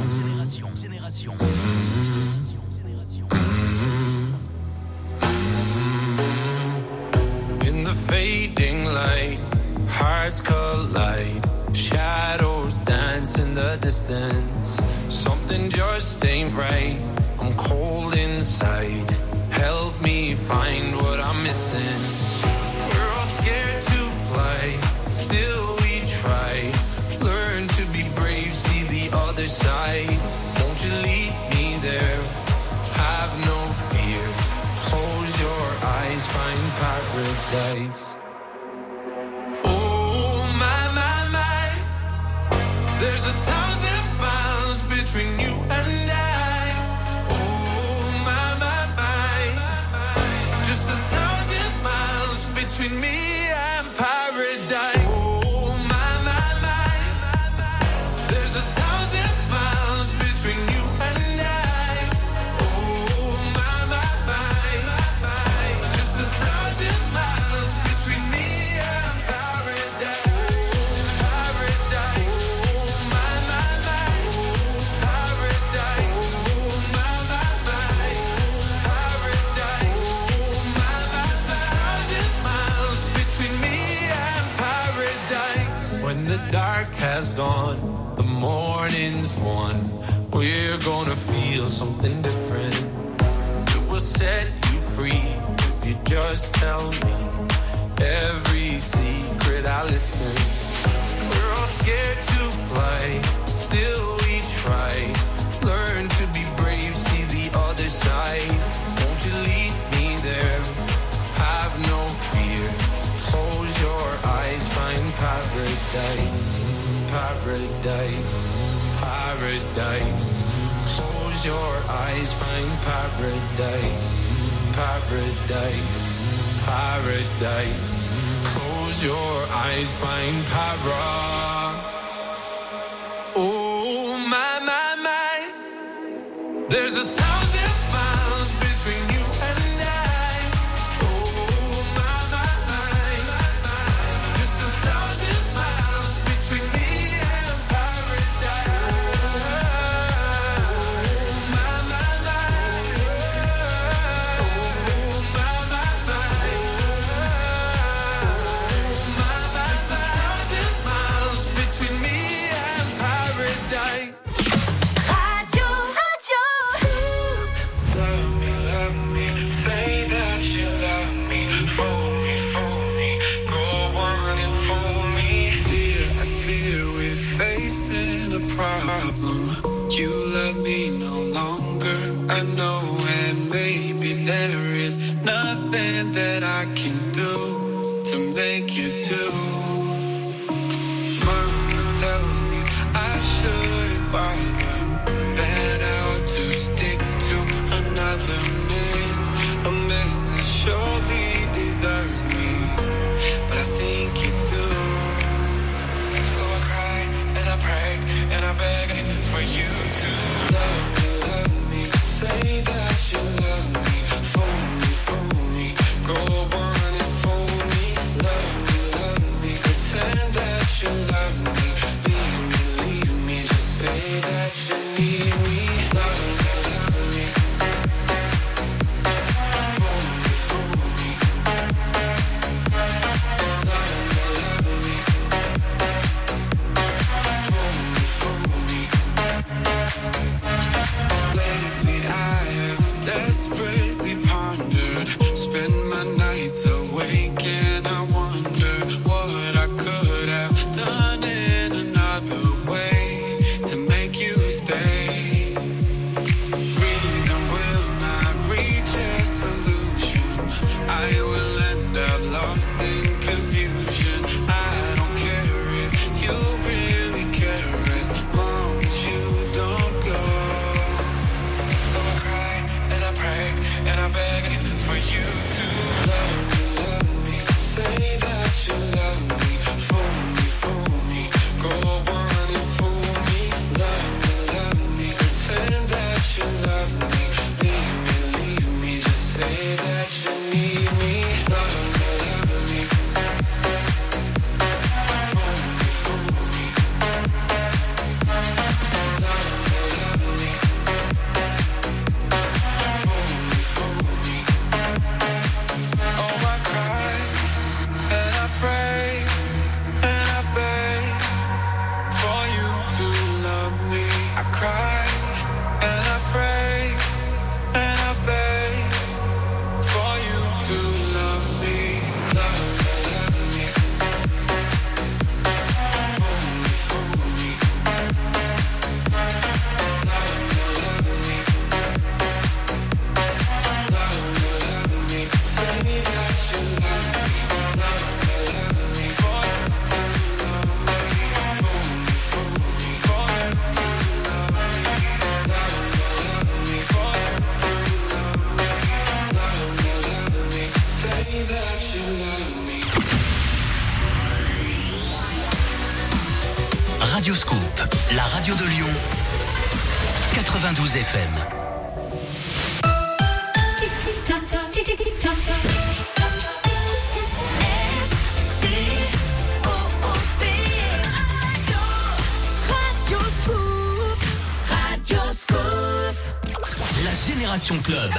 Club. 377.81 378.11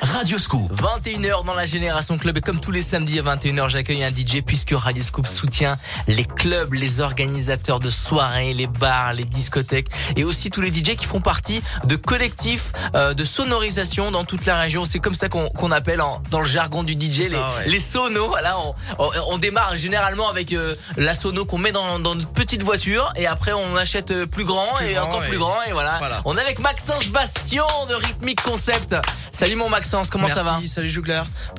Radio 0.00 0.38
Scoop. 0.38 0.69
21h 1.16 1.44
dans 1.44 1.54
la 1.54 1.66
Génération 1.66 2.18
Club 2.18 2.36
et 2.38 2.40
comme 2.40 2.60
tous 2.60 2.70
les 2.70 2.82
samedis 2.82 3.18
à 3.18 3.22
21h, 3.22 3.68
j'accueille 3.68 4.04
un 4.04 4.10
DJ 4.10 4.42
puisque 4.46 4.72
Radio 4.72 5.02
Scoop 5.02 5.26
soutient 5.26 5.76
les 6.06 6.24
clubs, 6.24 6.72
les 6.74 7.00
organisateurs 7.00 7.80
de 7.80 7.90
soirées, 7.90 8.54
les 8.54 8.66
bars, 8.68 9.12
les 9.12 9.24
discothèques 9.24 9.88
et 10.16 10.22
aussi 10.24 10.50
tous 10.50 10.60
les 10.60 10.68
DJ 10.72 10.94
qui 10.96 11.06
font 11.06 11.20
partie 11.20 11.62
de 11.84 11.96
collectifs 11.96 12.70
euh, 12.94 13.12
de 13.14 13.24
sonorisation 13.24 14.10
dans 14.12 14.24
toute 14.24 14.46
la 14.46 14.56
région. 14.58 14.84
C'est 14.84 15.00
comme 15.00 15.14
ça 15.14 15.28
qu'on 15.28 15.48
qu'on 15.48 15.72
appelle 15.72 16.00
en- 16.00 16.22
dans 16.30 16.40
le 16.40 16.46
jargon 16.46 16.84
du 16.84 16.92
DJ 16.92 17.18
les, 17.30 17.36
ouais. 17.36 17.40
les 17.66 17.80
sonos. 17.80 18.28
Voilà, 18.28 18.56
on, 18.58 18.74
on- 18.98 19.10
on 19.32 19.38
démarre 19.38 19.76
généralement 19.76 20.28
avec 20.28 20.52
euh, 20.52 20.74
la 20.96 21.14
sono 21.14 21.44
qu'on 21.44 21.58
met 21.58 21.72
dans, 21.72 21.98
dans 21.98 22.14
notre 22.14 22.32
petite 22.32 22.62
voiture 22.62 23.12
et 23.16 23.26
après 23.26 23.52
on 23.52 23.74
achète 23.76 24.12
euh, 24.12 24.26
plus 24.26 24.44
grand 24.44 24.74
Plus 24.76 24.86
et 24.88 24.94
grand 24.94 25.08
encore 25.08 25.24
et- 25.24 25.28
plus 25.28 25.38
grand 25.38 25.56
et 25.68 25.72
voilà. 25.72 25.96
voilà. 25.98 26.20
On 26.24 26.36
est 26.36 26.40
avec 26.42 26.60
Maxence 26.60 27.06
Bastion 27.08 27.64
de 27.88 27.94
Rhythmic 27.94 28.40
Concept. 28.42 28.94
Salut 29.32 29.56
mon 29.56 29.68
Maxence, 29.68 30.08
comment 30.10 30.28
ça 30.28 30.42
va? 30.42 30.52
Merci, 30.52 30.68
Salut 30.68 30.90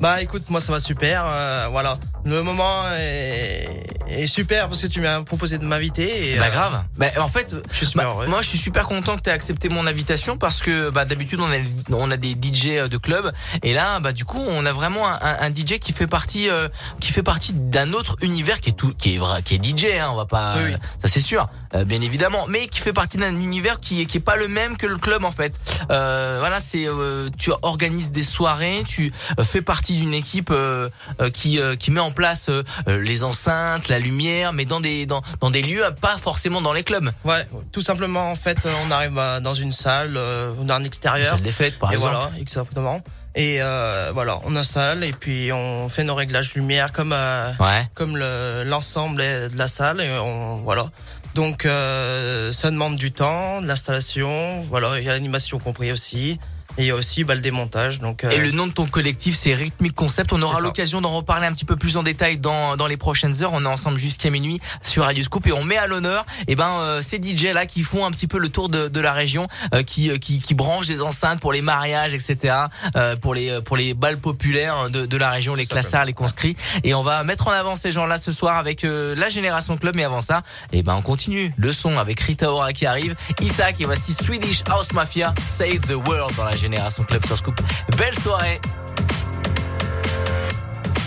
Bah 0.00 0.20
écoute, 0.22 0.42
moi 0.50 0.60
ça 0.60 0.72
va 0.72 0.80
super. 0.80 1.24
euh, 1.26 1.68
voilà, 1.70 1.98
le 2.24 2.42
moment 2.42 2.82
est, 2.98 3.68
est 4.08 4.26
super 4.26 4.68
parce 4.68 4.80
que 4.82 4.86
tu 4.86 5.00
m'as 5.00 5.22
proposé 5.22 5.58
de 5.58 5.64
m'inviter. 5.64 6.34
et, 6.34 6.38
Bah 6.38 6.46
euh, 6.46 6.50
grave. 6.50 6.84
Bah 6.98 7.06
en 7.20 7.28
fait, 7.28 7.56
je 7.70 7.76
suis 7.76 7.86
super 7.86 8.14
bah, 8.16 8.24
moi 8.28 8.42
je 8.42 8.48
suis 8.48 8.58
super 8.58 8.86
content 8.86 9.16
que 9.16 9.22
tu 9.22 9.30
aies 9.30 9.32
accepté 9.32 9.68
mon 9.68 9.86
invitation 9.86 10.36
parce 10.36 10.60
que 10.60 10.90
bah 10.90 11.04
d'habitude 11.04 11.40
on 11.40 11.50
a 11.50 11.56
on 11.92 12.10
a 12.10 12.16
des 12.16 12.32
DJ 12.32 12.88
de 12.88 12.96
club 12.96 13.32
et 13.62 13.74
là 13.74 14.00
bah 14.00 14.12
du 14.12 14.24
coup 14.24 14.40
on 14.46 14.64
a 14.66 14.72
vraiment 14.72 15.08
un, 15.08 15.14
un- 15.20 15.36
un 15.40 15.50
DJ 15.50 15.78
qui 15.78 15.92
fait 15.92 16.06
partie 16.06 16.48
euh, 16.48 16.68
qui 17.00 17.12
fait 17.12 17.22
partie 17.22 17.52
d'un 17.52 17.92
autre 17.92 18.16
univers 18.22 18.60
qui 18.60 18.70
est 18.70 18.74
tout 18.74 18.92
qui 18.94 19.14
est 19.14 19.18
vrai 19.18 19.42
qui 19.42 19.54
est 19.56 19.64
DJ 19.64 19.86
hein, 20.00 20.08
on 20.12 20.16
va 20.16 20.26
pas 20.26 20.54
oui. 20.64 20.72
ça 21.00 21.08
c'est 21.08 21.20
sûr 21.20 21.48
euh, 21.74 21.84
bien 21.84 22.00
évidemment 22.00 22.46
mais 22.48 22.68
qui 22.68 22.80
fait 22.80 22.92
partie 22.92 23.16
d'un 23.18 23.34
univers 23.40 23.80
qui 23.80 24.02
est 24.02 24.06
qui 24.06 24.18
est 24.18 24.20
pas 24.20 24.36
le 24.36 24.48
même 24.48 24.76
que 24.76 24.86
le 24.86 24.96
club 24.98 25.24
en 25.24 25.30
fait. 25.30 25.54
Euh, 25.90 26.36
voilà, 26.40 26.60
c'est 26.60 26.86
euh, 26.86 27.28
tu 27.38 27.50
organises 27.62 28.12
des 28.12 28.24
soirées, 28.24 28.82
tu 28.86 29.12
euh, 29.38 29.44
fais 29.44 29.62
partie 29.62 29.96
d'une 29.96 30.14
équipe 30.14 30.50
euh, 30.50 30.88
qui 31.32 31.58
euh, 31.60 31.76
qui 31.76 31.90
met 31.90 32.00
en 32.00 32.10
place 32.12 32.48
les 32.86 33.24
enceintes, 33.24 33.88
la 33.88 33.98
lumière 33.98 34.52
mais 34.52 34.64
dans 34.64 34.80
des 34.80 35.06
dans 35.06 35.22
dans 35.40 35.50
des 35.50 35.62
lieux 35.62 35.84
pas 36.00 36.16
forcément 36.18 36.60
dans 36.60 36.72
les 36.72 36.82
clubs. 36.84 37.10
Ouais, 37.24 37.46
tout 37.72 37.82
simplement 37.82 38.30
en 38.30 38.34
fait, 38.36 38.58
on 38.86 38.90
arrive 38.90 39.18
euh, 39.18 39.40
dans 39.40 39.54
une 39.54 39.72
salle 39.72 40.14
euh, 40.16 40.52
ou 40.58 40.64
dans 40.64 40.74
un 40.74 40.84
extérieur. 40.84 41.30
Salle 41.34 41.42
des 41.42 41.52
fêtes, 41.52 41.78
par 41.78 41.92
et 41.92 41.94
exemple. 41.96 42.14
voilà, 42.14 42.30
exactement. 42.38 43.00
Et 43.34 43.62
euh, 43.62 44.10
voilà, 44.12 44.38
on 44.44 44.54
installe 44.56 45.04
et 45.04 45.12
puis 45.12 45.50
on 45.52 45.88
fait 45.88 46.04
nos 46.04 46.14
réglages 46.14 46.54
lumière 46.54 46.92
comme 46.92 47.12
euh, 47.14 47.50
Ouais. 47.60 47.86
comme 47.94 48.16
le- 48.18 48.62
l'ensemble 48.66 49.22
de 49.22 49.56
la 49.56 49.68
salle 49.68 50.00
et 50.02 50.10
on 50.18 50.56
voilà. 50.58 50.86
Donc 51.34 51.64
euh, 51.64 52.52
ça 52.52 52.70
demande 52.70 52.96
du 52.96 53.10
temps, 53.10 53.62
de 53.62 53.66
l'installation, 53.66 54.60
voilà, 54.62 54.98
il 54.98 55.04
y 55.04 55.08
a 55.08 55.12
l'animation 55.12 55.58
compris 55.58 55.90
aussi. 55.90 56.38
Et 56.78 56.82
il 56.82 56.86
y 56.86 56.90
a 56.90 56.94
aussi 56.94 57.24
bah, 57.24 57.34
le 57.34 57.40
démontage. 57.40 57.98
Donc, 58.00 58.24
euh, 58.24 58.30
Et 58.30 58.38
le 58.38 58.50
nom 58.50 58.66
de 58.66 58.72
ton 58.72 58.86
collectif, 58.86 59.36
c'est 59.36 59.54
Rhythmic 59.54 59.94
Concept. 59.94 60.32
On 60.32 60.42
aura 60.42 60.60
l'occasion 60.60 61.00
d'en 61.00 61.10
reparler 61.16 61.46
un 61.46 61.52
petit 61.52 61.64
peu 61.64 61.76
plus 61.76 61.96
en 61.96 62.02
détail 62.02 62.38
dans, 62.38 62.76
dans 62.76 62.86
les 62.86 62.96
prochaines 62.96 63.42
heures. 63.42 63.52
On 63.52 63.64
est 63.64 63.68
ensemble 63.68 63.98
jusqu'à 63.98 64.30
minuit 64.30 64.60
sur 64.82 65.04
Radio 65.04 65.22
Scoop 65.22 65.46
et 65.46 65.52
on 65.52 65.64
met 65.64 65.76
à 65.76 65.86
l'honneur 65.86 66.24
eh 66.48 66.54
ben 66.54 66.68
euh, 66.80 67.02
ces 67.02 67.16
DJ 67.22 67.52
là 67.52 67.66
qui 67.66 67.82
font 67.82 68.04
un 68.04 68.10
petit 68.10 68.26
peu 68.26 68.38
le 68.38 68.48
tour 68.48 68.68
de, 68.68 68.88
de 68.88 69.00
la 69.00 69.12
région, 69.12 69.46
euh, 69.74 69.82
qui, 69.82 70.10
euh, 70.10 70.18
qui 70.18 70.40
qui 70.40 70.54
branchent 70.54 70.86
des 70.86 71.02
enceintes 71.02 71.40
pour 71.40 71.52
les 71.52 71.62
mariages, 71.62 72.14
etc. 72.14 72.54
euh, 72.96 73.16
pour 73.16 73.34
les 73.34 73.60
pour 73.62 73.76
les 73.76 73.94
balles 73.94 74.18
populaires 74.18 74.90
de, 74.90 75.06
de 75.06 75.16
la 75.16 75.30
région, 75.30 75.54
les 75.54 75.66
classards, 75.66 76.04
les 76.04 76.12
conscrits. 76.12 76.56
Et 76.84 76.94
on 76.94 77.02
va 77.02 77.24
mettre 77.24 77.48
en 77.48 77.52
avant 77.52 77.76
ces 77.76 77.92
gens-là 77.92 78.18
ce 78.18 78.32
soir 78.32 78.58
avec 78.58 78.84
euh, 78.84 79.14
la 79.16 79.28
Génération 79.28 79.76
Club. 79.76 79.94
Mais 79.96 80.04
avant 80.04 80.20
ça, 80.20 80.42
eh 80.72 80.82
ben 80.82 80.94
on 80.94 81.02
continue 81.02 81.52
le 81.56 81.72
son 81.72 81.98
avec 81.98 82.20
Rita 82.20 82.50
Ora 82.50 82.72
qui 82.72 82.86
arrive, 82.86 83.14
Itak 83.40 83.80
et 83.80 83.84
voici 83.84 84.12
Swedish 84.12 84.62
House 84.70 84.92
Mafia, 84.92 85.34
Save 85.42 85.80
the 85.80 85.96
World 86.06 86.34
dans 86.36 86.44
la 86.44 86.56
Génération 86.62 87.02
Club 87.02 87.26
sur 87.26 87.36
Scoop. 87.36 87.60
Belle 87.98 88.14
soirée. 88.14 88.60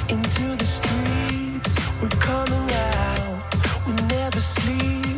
Into 0.10 0.54
the 0.58 0.66
streets, 0.66 1.76
we're 2.02 2.10
coming 2.20 2.68
out. 3.00 3.56
We 3.88 3.94
never 4.18 4.42
sleep, 4.42 5.16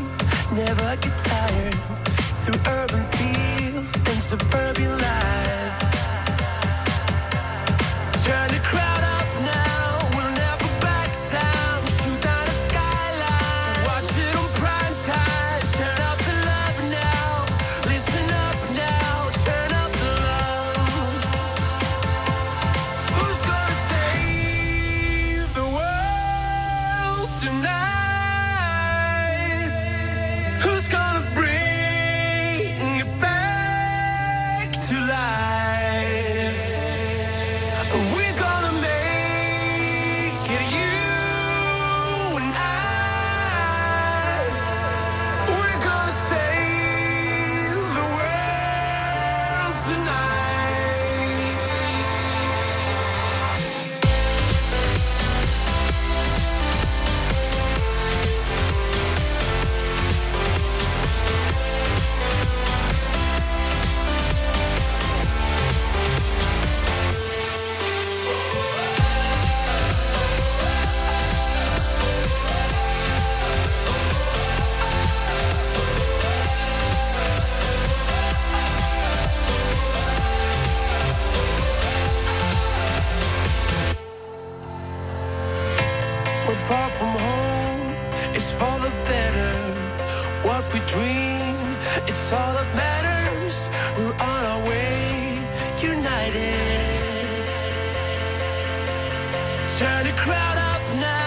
never 0.53 0.95
get 1.01 1.17
tired. 1.17 1.73
Through 2.43 2.59
urban 2.71 3.03
fields 3.15 3.95
and 3.95 4.21
suburban 4.21 4.91
life. 4.91 5.77
Turn 8.23 8.47
the 8.49 8.59
crowd 8.61 8.86
Turn 99.67 100.05
the 100.05 100.13
crowd 100.13 100.57
up 100.57 100.81
now, 100.95 101.26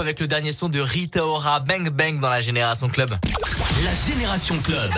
Avec 0.00 0.20
le 0.20 0.26
dernier 0.28 0.52
son 0.52 0.68
de 0.68 0.80
Rita 0.80 1.24
Ora, 1.24 1.60
Bang 1.60 1.88
Bang 1.90 2.20
dans 2.20 2.30
la 2.30 2.40
Génération 2.40 2.88
Club. 2.88 3.10
La 3.84 3.90
Génération 3.94 4.58
Club. 4.60 4.90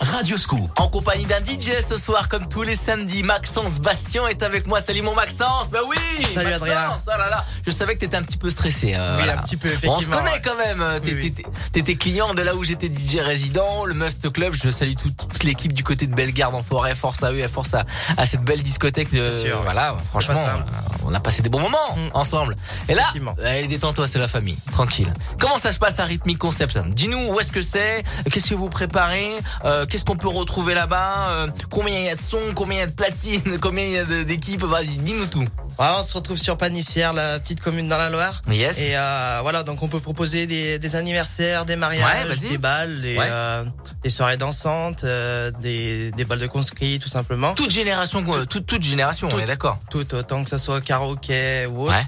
Radio 0.00 0.36
Scoop. 0.38 0.70
En 0.76 0.88
compagnie 0.88 1.24
d'un 1.24 1.38
DJ 1.38 1.82
ce 1.86 1.96
soir, 1.96 2.28
comme 2.28 2.48
tous 2.48 2.62
les 2.62 2.76
samedis, 2.76 3.22
Maxence 3.22 3.78
Bastien 3.78 4.26
est 4.28 4.42
avec 4.42 4.66
moi. 4.66 4.80
Salut 4.80 5.02
mon 5.02 5.14
Maxence. 5.14 5.70
Bah 5.70 5.80
oui. 5.86 5.96
Salut, 6.34 6.50
Maxence. 6.50 6.68
Adrien. 6.68 6.96
Oh 7.06 7.10
là 7.10 7.28
là. 7.30 7.45
Je 7.66 7.70
savais 7.72 7.94
que 7.94 8.00
t'étais 8.00 8.16
un 8.16 8.22
petit 8.22 8.36
peu 8.36 8.48
stressé. 8.50 8.94
euh, 8.94 9.16
Oui, 9.16 9.24
voilà. 9.24 9.40
un 9.40 9.42
petit 9.42 9.56
peu, 9.56 9.68
On 9.68 9.72
se 9.72 9.76
effectivement, 9.86 10.16
connaît 10.18 10.40
quand 10.42 10.56
même. 10.56 11.00
T'es- 11.02 11.12
Oui, 11.14 11.34
oui. 11.36 11.44
T'étais 11.72 11.94
client 11.96 12.32
de 12.34 12.42
là 12.42 12.54
où 12.54 12.62
j'étais 12.64 12.88
DJ 12.88 13.18
résident, 13.20 13.84
le 13.84 13.94
Must 13.94 14.30
Club. 14.32 14.54
Je 14.54 14.70
salue 14.70 14.94
toute, 15.00 15.16
toute 15.16 15.44
l'équipe 15.44 15.72
du 15.72 15.82
côté 15.82 16.06
de 16.06 16.14
Bellegarde 16.14 16.54
en 16.54 16.62
forêt. 16.62 16.94
Force 16.94 17.22
à 17.22 17.32
eux 17.32 17.40
et 17.40 17.48
force 17.48 17.74
à, 17.74 17.84
à 18.16 18.24
cette 18.26 18.42
belle 18.42 18.62
discothèque. 18.62 19.10
De, 19.12 19.30
sûr, 19.30 19.56
ouais. 19.56 19.62
Voilà, 19.64 19.96
franchement, 20.10 20.34
euh, 20.38 20.60
on 21.04 21.12
a 21.14 21.20
passé 21.20 21.42
des 21.42 21.48
bons 21.48 21.60
moments 21.60 21.76
Mm. 21.96 22.08
ensemble. 22.14 22.56
Et 22.88 22.94
là, 22.94 23.02
Effectivement. 23.02 23.34
allez, 23.44 23.66
détends-toi, 23.66 24.06
c'est 24.06 24.18
la 24.18 24.28
famille. 24.28 24.56
Tranquille. 24.72 25.12
Comment 25.38 25.56
ça 25.58 25.72
se 25.72 25.78
passe 25.78 25.98
à 25.98 26.04
Rhythmic 26.04 26.38
Concept 26.38 26.78
Dis-nous 26.78 27.32
où 27.32 27.40
est-ce 27.40 27.50
que 27.52 27.62
c'est? 27.62 28.04
Qu'est-ce 28.30 28.50
que 28.50 28.54
vous 28.54 28.68
préparez? 28.70 29.30
Euh, 29.64 29.86
Qu'est-ce 29.86 30.04
qu'on 30.04 30.16
peut 30.16 30.28
retrouver 30.28 30.74
là-bas? 30.74 31.28
Euh, 31.30 31.46
Combien 31.70 31.98
il 31.98 32.04
y 32.04 32.08
a 32.08 32.14
de 32.16 32.20
sons? 32.20 32.38
Combien 32.54 32.76
il 32.76 32.80
y 32.80 32.84
a 32.84 32.86
de 32.86 32.92
platines? 32.92 33.58
Combien 33.60 33.84
il 33.84 33.92
y 33.92 33.98
a 33.98 34.04
d'équipes? 34.24 34.64
Vas-y, 34.64 34.96
dis-nous 34.98 35.26
tout. 35.26 35.44
Voilà, 35.78 35.98
on 35.98 36.02
se 36.02 36.14
retrouve 36.14 36.38
sur 36.38 36.56
Panissière, 36.56 37.12
la 37.12 37.38
petite 37.38 37.60
commune 37.60 37.86
dans 37.86 37.98
la 37.98 38.08
Loire. 38.08 38.40
Yes. 38.50 38.78
Et 38.78 38.96
euh, 38.96 39.40
voilà, 39.42 39.62
donc 39.62 39.82
on 39.82 39.88
peut 39.88 40.00
proposer 40.00 40.46
des, 40.46 40.78
des 40.78 40.96
anniversaires, 40.96 41.66
des 41.66 41.74
Ouais, 41.74 41.78
mariages, 41.80 42.40
des 42.40 42.56
balles, 42.56 43.02
des, 43.02 43.18
Ouais. 43.18 43.26
euh, 43.30 43.62
des 44.02 44.08
soirées 44.08 44.38
dansantes, 44.38 45.04
euh, 45.04 45.50
des, 45.60 46.12
des 46.12 46.24
balles 46.24 46.38
de 46.38 46.46
conscrits, 46.46 46.98
tout 46.98 47.10
simplement. 47.10 47.52
Toute 47.54 47.70
génération, 47.72 48.24
quoi, 48.24 48.46
toute, 48.46 48.64
toute 48.64 48.82
génération, 48.82 49.28
on 49.30 49.38
est 49.38 49.44
d'accord. 49.44 49.78
Tout, 49.90 50.14
autant 50.14 50.44
que 50.44 50.48
ça 50.50 50.56
soit 50.58 50.80
karaoké 50.80 51.66
ou 51.66 51.82
autre. 51.88 51.94
Ouais. 51.94 52.06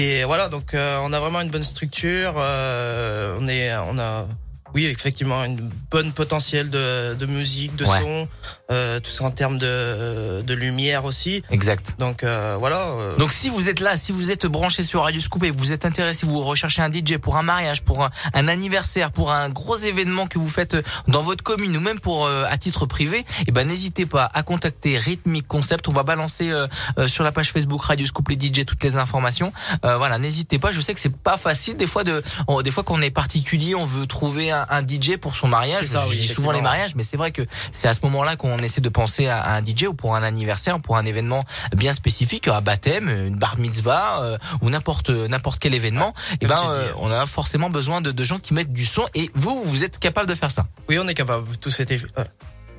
Et 0.00 0.24
voilà, 0.24 0.48
donc 0.48 0.72
euh, 0.72 0.98
on 1.02 1.12
a 1.12 1.20
vraiment 1.20 1.42
une 1.42 1.50
bonne 1.50 1.62
structure. 1.64 2.34
euh, 2.38 3.36
on 3.38 3.46
est, 3.48 3.74
on 3.76 3.98
a, 3.98 4.26
oui, 4.74 4.86
effectivement, 4.86 5.44
une 5.44 5.70
bonne 5.90 6.12
potentiel 6.12 6.70
de, 6.70 7.14
de 7.14 7.26
musique, 7.26 7.76
de 7.76 7.84
Ouais. 7.84 8.00
son, 8.00 8.28
euh, 8.70 8.98
tout 9.00 9.10
ça 9.10 9.24
en 9.24 9.30
termes 9.30 9.58
de, 9.58 10.40
de 10.42 10.54
lumière 10.54 11.04
aussi. 11.04 11.42
Exact. 11.50 11.96
Donc 11.98 12.24
euh, 12.24 12.56
voilà. 12.58 12.78
euh, 12.78 13.16
Donc 13.16 13.30
si 13.32 13.48
vous 13.50 13.68
êtes 13.68 13.80
là, 13.80 13.96
si 13.96 14.10
vous 14.12 14.30
êtes 14.30 14.46
branché 14.46 14.82
sur 14.82 15.02
Radio 15.02 15.20
Scoop 15.20 15.44
et 15.44 15.50
vous 15.50 15.72
êtes 15.72 15.84
intéressé, 15.84 16.26
vous 16.26 16.40
recherchez 16.40 16.80
un 16.82 16.90
DJ 16.90 17.18
pour 17.18 17.36
un 17.36 17.42
mariage, 17.42 17.82
pour 17.82 18.02
un, 18.04 18.10
un 18.32 18.48
anniversaire, 18.48 19.12
pour 19.12 19.32
un 19.32 19.48
gros 19.50 19.76
événement 19.76 20.26
que 20.26 20.38
vous 20.38 20.46
faites 20.48 20.76
dans 21.08 21.20
votre 21.22 21.42
commune 21.44 21.76
ou 21.76 21.80
même 21.80 22.00
pour 22.00 22.26
euh, 22.26 22.44
à 22.48 22.56
titre 22.56 22.86
privé, 22.86 23.24
eh 23.46 23.52
ben 23.52 23.68
n'hésitez 23.68 24.06
pas 24.06 24.30
à 24.32 24.42
contacter 24.42 24.98
Rhythmic 24.98 25.46
Concept. 25.46 25.88
On 25.88 25.92
va 25.92 26.02
balancer 26.02 26.50
euh, 26.50 26.66
euh, 26.98 27.06
sur 27.06 27.22
la 27.24 27.32
page 27.32 27.52
Facebook 27.52 27.82
Radio 27.82 28.06
Scoop 28.06 28.28
les 28.30 28.36
DJ 28.36 28.64
toutes 28.64 28.82
les 28.82 28.96
informations. 28.96 29.52
Euh, 29.84 29.98
voilà, 29.98 30.18
n'hésitez 30.18 30.58
pas. 30.58 30.72
Je 30.72 30.80
sais 30.80 30.94
que 30.94 31.00
c'est 31.00 31.14
pas 31.14 31.36
facile 31.36 31.76
des 31.76 31.86
fois 31.86 32.04
de, 32.04 32.22
on- 32.48 32.62
des 32.62 32.70
fois 32.70 32.82
quand 32.82 32.94
on 32.94 33.02
est 33.02 33.10
particulier, 33.10 33.74
on 33.74 33.84
veut 33.84 34.06
trouver 34.06 34.50
un, 34.50 34.66
un 34.70 34.80
DJ 34.80 35.16
pour 35.20 35.36
son 35.36 35.48
mariage. 35.48 35.84
Ça, 35.84 36.02
Je 36.06 36.10
oui, 36.12 36.18
dis 36.18 36.28
souvent 36.28 36.52
les 36.52 36.62
mariages, 36.62 36.94
mais 36.94 37.02
c'est 37.02 37.16
vrai 37.18 37.30
que 37.30 37.42
c'est 37.72 37.88
à 37.88 37.94
ce 37.94 38.00
moment-là 38.04 38.36
qu'on 38.36 38.53
essaie 38.58 38.80
de 38.80 38.88
penser 38.88 39.26
à, 39.28 39.40
à 39.40 39.56
un 39.56 39.64
DJ 39.64 39.84
ou 39.84 39.94
pour 39.94 40.14
un 40.16 40.22
anniversaire, 40.22 40.80
pour 40.80 40.96
un 40.96 41.04
événement 41.04 41.44
bien 41.76 41.92
spécifique, 41.92 42.48
un 42.48 42.60
baptême, 42.60 43.08
une 43.08 43.36
bar 43.36 43.58
mitzvah 43.58 44.22
euh, 44.22 44.38
ou 44.62 44.70
n'importe 44.70 45.10
n'importe 45.10 45.58
quel 45.60 45.74
événement. 45.74 46.14
Et 46.40 46.46
ben, 46.46 46.56
dis. 46.56 46.62
euh, 46.66 46.86
on 46.98 47.10
a 47.10 47.26
forcément 47.26 47.70
besoin 47.70 48.00
de, 48.00 48.10
de 48.12 48.24
gens 48.24 48.38
qui 48.38 48.54
mettent 48.54 48.72
du 48.72 48.84
son. 48.86 49.04
Et 49.14 49.30
vous, 49.34 49.62
vous 49.64 49.84
êtes 49.84 49.98
capable 49.98 50.28
de 50.28 50.34
faire 50.34 50.50
ça. 50.50 50.66
oui, 50.88 50.98
on 50.98 51.06
est 51.08 51.14
capable. 51.14 51.56
Tout 51.56 51.70
fait. 51.70 52.00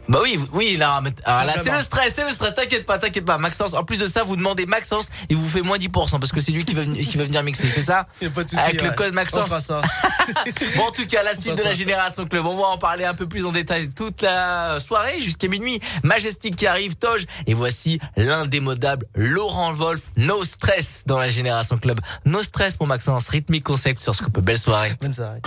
Bah 0.08 0.20
oui, 0.22 0.40
oui, 0.54 0.78
là, 0.78 1.02
ah, 1.26 1.46
là, 1.46 1.54
c'est 1.64 1.72
le 1.72 1.82
stress, 1.82 2.14
c'est 2.16 2.24
le 2.28 2.32
stress. 2.34 2.54
T'inquiète 2.54 2.86
pas, 2.86 3.00
t'inquiète 3.00 3.26
pas. 3.26 3.38
Maxence, 3.38 3.74
en 3.74 3.84
plus 3.84 3.98
de 4.00 4.08
ça, 4.08 4.24
vous 4.24 4.36
demandez 4.36 4.66
Maxence, 4.66 5.08
il 5.30 5.36
vous 5.36 5.46
fait 5.48 5.62
moins 5.62 5.78
10% 5.78 6.20
parce 6.20 6.32
que 6.32 6.40
c'est 6.40 6.52
lui 6.52 6.64
qui 6.66 6.76
va, 6.76 6.84
venir- 6.84 7.08
qui 7.08 7.18
va 7.18 7.24
venir 7.24 7.42
mixer, 7.44 7.68
c'est 7.68 7.82
ça 7.82 8.08
y 8.22 8.26
a 8.26 8.30
pas 8.30 8.44
de 8.44 8.50
souci, 8.50 8.62
Avec 8.62 8.82
le 8.82 8.92
code 8.92 9.12
On 9.12 9.16
Maxence. 9.16 9.46
fera 9.46 9.62
ça. 9.62 9.82
Bon, 10.78 10.84
en 10.88 10.92
tout 10.92 11.06
cas, 11.08 11.24
la 11.24 11.34
suite 11.34 11.54
de 11.58 11.62
la 11.64 11.72
ça. 11.72 11.74
Génération 11.74 12.26
Club, 12.26 12.46
on 12.46 12.56
va 12.58 12.68
en 12.68 12.78
parler 12.78 13.06
un 13.06 13.14
peu 13.14 13.28
plus 13.28 13.46
en 13.46 13.52
détail 13.52 13.92
toute 13.94 14.22
la 14.22 14.80
soirée 14.80 15.22
jusqu'à 15.22 15.48
minuit. 15.48 15.80
Majestic 16.04 16.56
qui 16.56 16.68
arrive, 16.68 16.96
Toge. 16.96 17.26
Et 17.48 17.54
voici 17.54 18.00
l'indémodable 18.18 19.06
Laurent 19.16 19.74
Wolf, 19.74 20.02
No 20.18 20.44
Stress 20.44 21.04
dans 21.06 21.18
la 21.20 21.30
Génération 21.30 21.78
Club. 21.78 22.00
No 22.26 22.44
Stress 22.44 22.76
pour 22.76 22.88
Maxence, 22.88 23.28
rythmique 23.28 23.64
concept 23.64 24.02
sur 24.02 24.14
Scoop. 24.16 24.40
Belle 24.40 24.58
soirée. 24.60 24.94
Bonne 25.02 25.14
soirée. 25.14 25.42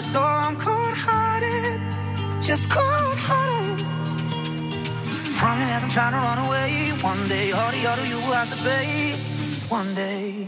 so 0.00 0.22
I'm 0.22 0.56
cold 0.56 0.94
hearted, 0.96 1.80
just 2.40 2.70
cold 2.70 3.18
hearted. 3.18 3.80
From 5.38 5.58
your 5.58 5.68
hands, 5.68 5.84
I'm 5.84 5.90
trying 5.90 6.12
to 6.12 6.18
run 6.18 6.38
away. 6.46 6.92
One 7.02 7.28
day, 7.28 7.52
all 7.52 7.70
the 7.72 7.86
other, 7.86 8.06
you 8.06 8.16
will 8.16 8.34
have 8.34 8.50
to 8.50 8.58
pay. 8.62 9.14
One 9.68 9.94
day. 9.94 10.47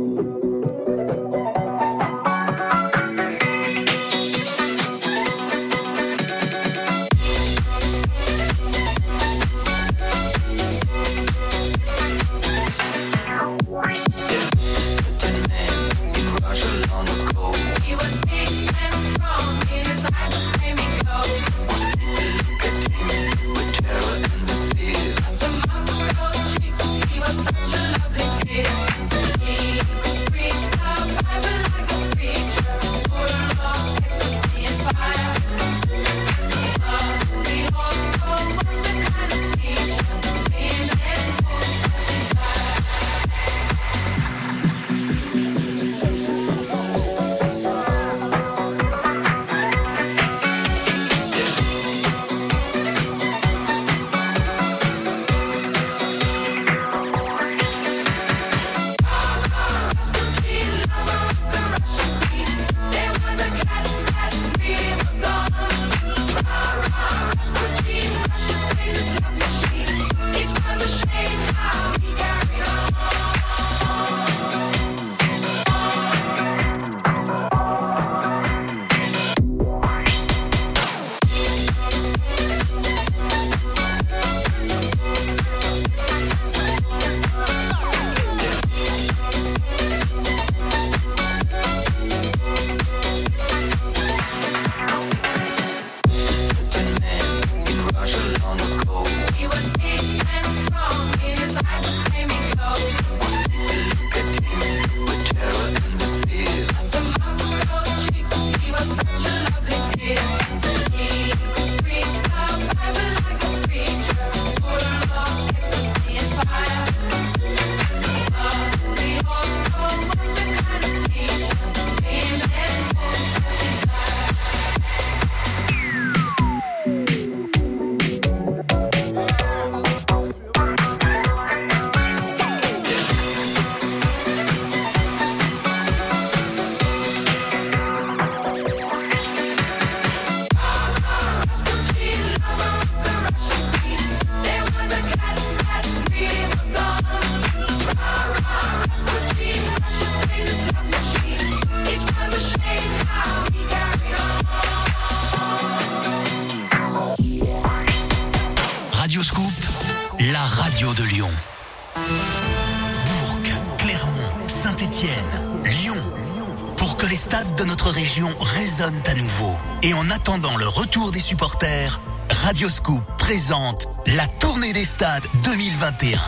Et 169.83 169.95
en 169.95 170.11
attendant 170.11 170.57
le 170.57 170.67
retour 170.67 171.11
des 171.11 171.19
supporters, 171.19 171.99
Radioscoop 172.29 173.01
présente 173.17 173.87
la 174.05 174.27
tournée 174.27 174.73
des 174.73 174.85
stades 174.85 175.25
2021. 175.43 176.21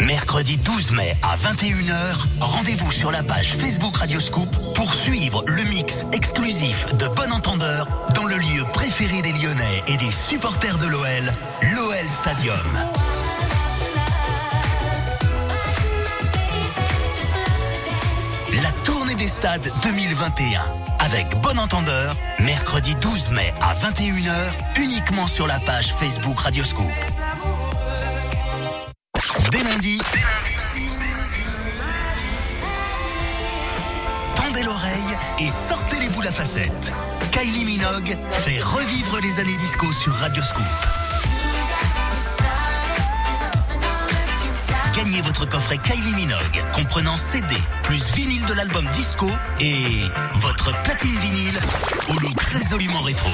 Mercredi 0.00 0.56
12 0.56 0.92
mai 0.92 1.14
à 1.22 1.36
21h, 1.36 2.16
rendez-vous 2.40 2.90
sur 2.90 3.10
la 3.10 3.22
page 3.22 3.54
Facebook 3.54 3.98
Radioscoop 3.98 4.48
pour 4.74 4.94
suivre 4.94 5.44
le 5.46 5.62
mix 5.64 6.06
exclusif 6.12 6.86
de 6.94 7.06
Bon 7.08 7.30
Entendeur 7.32 7.86
dans 8.14 8.24
le 8.24 8.36
lieu 8.36 8.64
préféré 8.72 9.20
des 9.20 9.32
Lyonnais 9.32 9.82
et 9.86 9.98
des 9.98 10.10
supporters 10.10 10.78
de 10.78 10.86
l'OL, 10.86 11.32
l'OL 11.74 12.08
Stadium. 12.08 12.56
La 18.62 18.72
tournée 18.84 19.14
des 19.16 19.28
stades 19.28 19.70
2021 19.82 20.83
avec 21.04 21.28
Bon 21.40 21.58
Entendeur, 21.58 22.16
mercredi 22.38 22.94
12 22.94 23.30
mai 23.30 23.52
à 23.60 23.74
21h, 23.74 24.80
uniquement 24.80 25.26
sur 25.26 25.46
la 25.46 25.60
page 25.60 25.92
Facebook 25.92 26.38
Radioscoop. 26.38 26.86
Dès 29.50 29.62
lundi, 29.62 30.00
tendez 34.34 34.62
l'oreille 34.62 35.16
et 35.40 35.50
sortez 35.50 36.00
les 36.00 36.08
boules 36.08 36.26
à 36.26 36.32
facettes. 36.32 36.92
Kylie 37.32 37.64
Minogue 37.64 38.16
fait 38.32 38.60
revivre 38.60 39.20
les 39.20 39.40
années 39.40 39.56
disco 39.56 39.92
sur 39.92 40.14
Radioscoop. 40.14 41.03
Votre 45.34 45.48
coffret 45.48 45.78
Kylie 45.78 46.14
Minogue, 46.14 46.62
comprenant 46.72 47.16
CD, 47.16 47.56
plus 47.82 48.12
vinyle 48.12 48.44
de 48.46 48.52
l'album 48.52 48.86
disco 48.90 49.28
et 49.58 50.04
votre 50.36 50.70
platine 50.82 51.18
vinyle 51.18 51.58
au 52.08 52.12
look 52.20 52.40
résolument 52.40 53.00
rétro. 53.02 53.30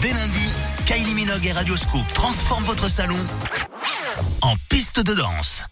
Dès 0.00 0.12
lundi, 0.12 0.52
Kylie 0.84 1.14
Minogue 1.14 1.46
et 1.46 1.52
Radioscoop 1.52 2.12
transforment 2.12 2.64
votre 2.64 2.88
salon 2.88 3.18
en 4.40 4.54
piste 4.68 4.98
de 4.98 5.14
danse. 5.14 5.62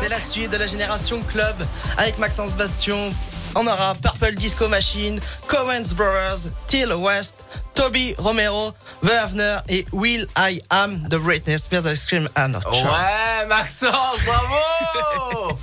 C'est 0.00 0.08
la 0.08 0.20
suite 0.20 0.50
de 0.50 0.56
la 0.56 0.66
génération 0.66 1.20
club 1.22 1.56
avec 1.96 2.18
Maxence 2.18 2.54
Bastion. 2.54 3.12
On 3.56 3.66
aura 3.66 3.94
Purple 4.02 4.34
Disco 4.34 4.68
Machine, 4.68 5.20
Coens 5.46 5.94
Brothers, 5.94 6.48
Till 6.66 7.00
West, 7.00 7.44
Toby 7.74 8.14
Romero, 8.18 8.74
Werner 9.02 9.60
et 9.68 9.86
Will 9.92 10.26
I 10.36 10.60
Am 10.70 11.08
de 11.08 11.18
Britney 11.18 11.58
Spears 11.58 11.86
avec 11.86 11.96
Scream 11.96 12.28
and 12.36 12.54
Ouais, 12.54 13.46
Maxence, 13.48 14.24
bravo 14.24 15.58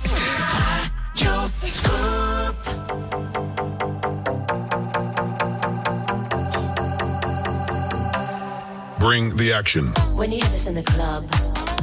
Bring 8.98 9.36
the 9.36 9.52
action. 9.52 9.88
When 10.16 10.30
you 10.30 10.38
hear 10.38 10.48
this 10.50 10.68
in 10.68 10.74
the 10.76 10.82
club, 10.82 11.24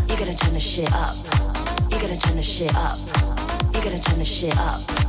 you 0.10 0.16
gotta 0.18 0.36
turn 0.36 0.54
the 0.54 0.60
shit 0.60 0.90
up. 0.94 1.16
You 1.92 2.00
gotta 2.00 2.18
turn 2.18 2.38
the 2.38 2.42
shit 2.42 2.74
up. 2.76 2.98
You 3.74 3.82
gotta 3.82 4.00
turn 4.00 4.20
the 4.20 4.26
shit 4.26 4.56
up. 4.58 5.09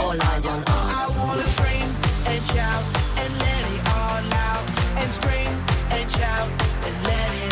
All 0.00 0.22
eyes 0.30 0.46
on 0.46 0.62
us. 0.66 1.18
I 1.18 1.24
wanna 1.24 1.42
scream 1.42 1.88
and 2.32 2.44
shout 2.46 2.84
and 3.22 3.30
let 3.44 3.62
it 3.74 3.82
all 3.98 4.24
out. 4.48 4.64
And 5.00 5.14
scream 5.14 5.52
and 5.96 6.10
shout 6.10 6.48
and 6.86 6.94
let 7.06 7.34
it 7.44 7.49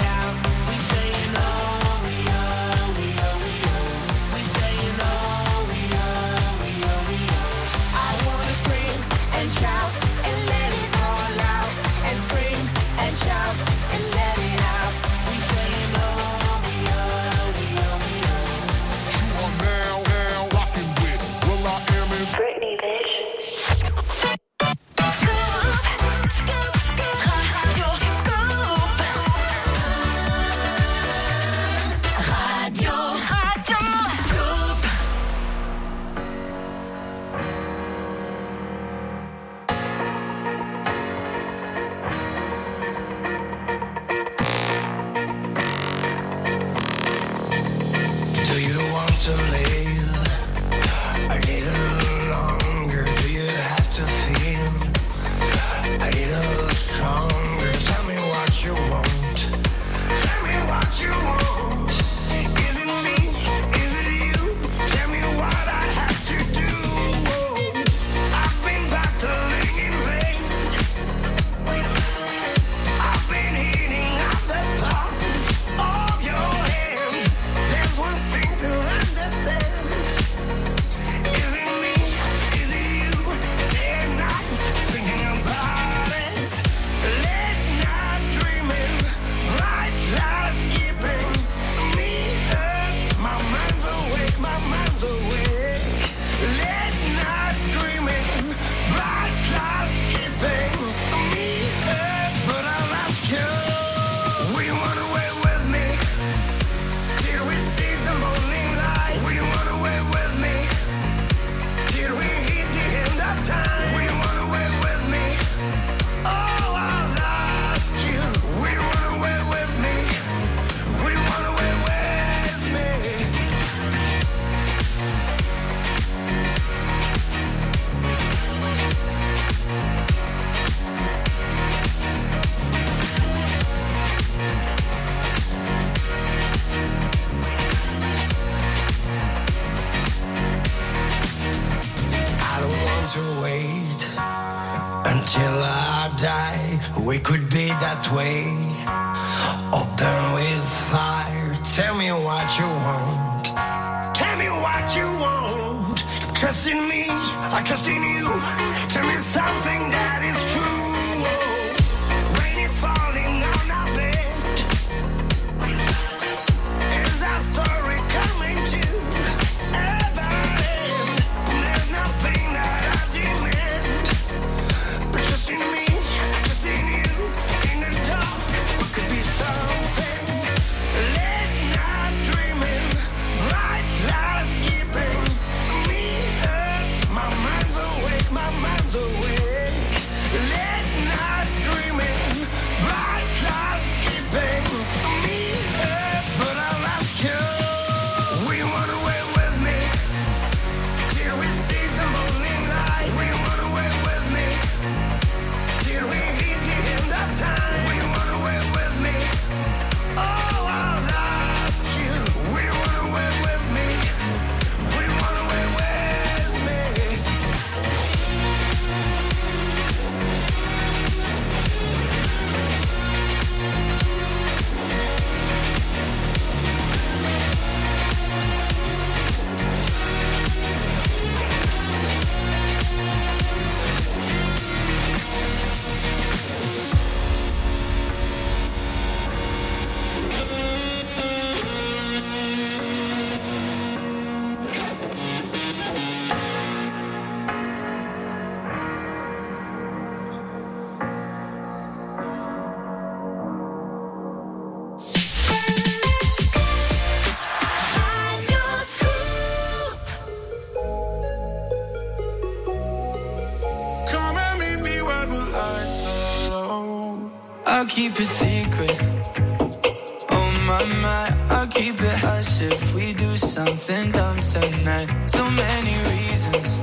and 273.90 274.12
dumb 274.12 274.40
tonight. 274.40 275.08
So 275.26 275.44
many 275.50 275.94
reasons. 276.12 276.76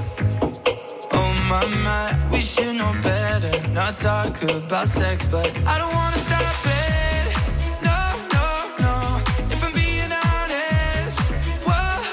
Oh 1.12 1.32
my 1.50 1.66
my, 1.84 2.30
we 2.32 2.42
should 2.42 2.76
know 2.76 2.94
better. 3.02 3.68
Not 3.70 3.94
talk 3.94 4.42
about 4.42 4.88
sex, 4.88 5.28
but 5.28 5.48
I 5.68 5.78
don't 5.78 5.94
wanna 5.94 6.18
stop 6.28 6.56
it. 6.66 7.28
No, 7.90 8.00
no, 8.36 8.48
no. 8.86 8.96
If 9.54 9.64
I'm 9.64 9.74
being 9.74 10.12
honest, 10.30 11.20
whoa. 11.68 12.06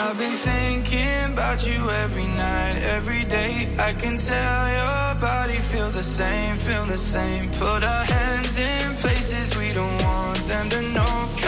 I've 0.00 0.18
been 0.18 0.36
thinking 0.50 1.32
about 1.34 1.66
you 1.66 1.90
every 2.04 2.26
night, 2.26 2.76
every 2.96 3.24
day. 3.24 3.74
I 3.78 3.92
can 3.92 4.16
tell 4.16 4.62
your 4.78 5.20
body 5.20 5.56
feel 5.56 5.90
the 5.90 6.04
same, 6.04 6.56
feel 6.56 6.84
the 6.84 6.96
same. 6.96 7.50
Put 7.50 7.84
our 7.84 8.04
hands 8.04 8.58
in 8.58 8.94
places 8.94 9.56
we 9.56 9.72
don't 9.74 10.02
want 10.04 10.38
them 10.48 10.68
to 10.70 10.80
know. 10.92 11.45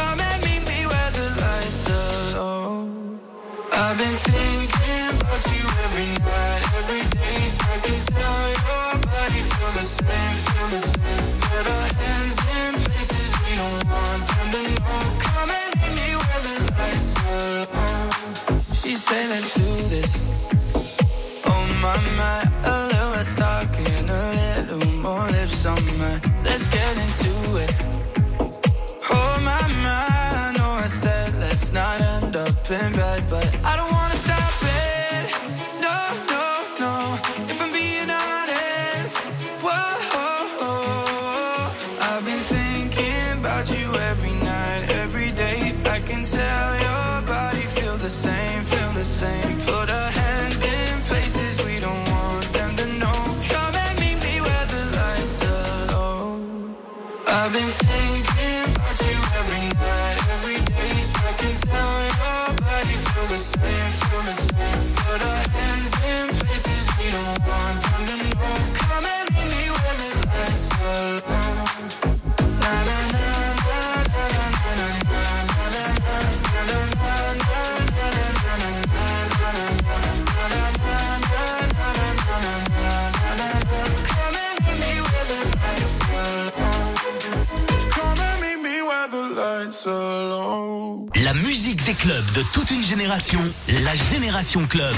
Passion 94.48 94.66
Club, 94.66 94.96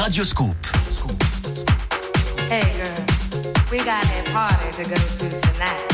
Radio 0.00 0.24
Scoop. 0.24 0.56
Hey 2.48 2.62
girl, 2.82 3.06
we 3.70 3.78
got 3.84 4.02
a 4.02 4.32
party 4.32 4.72
to 4.72 4.90
go 4.90 4.96
to 4.96 5.40
tonight. 5.40 5.87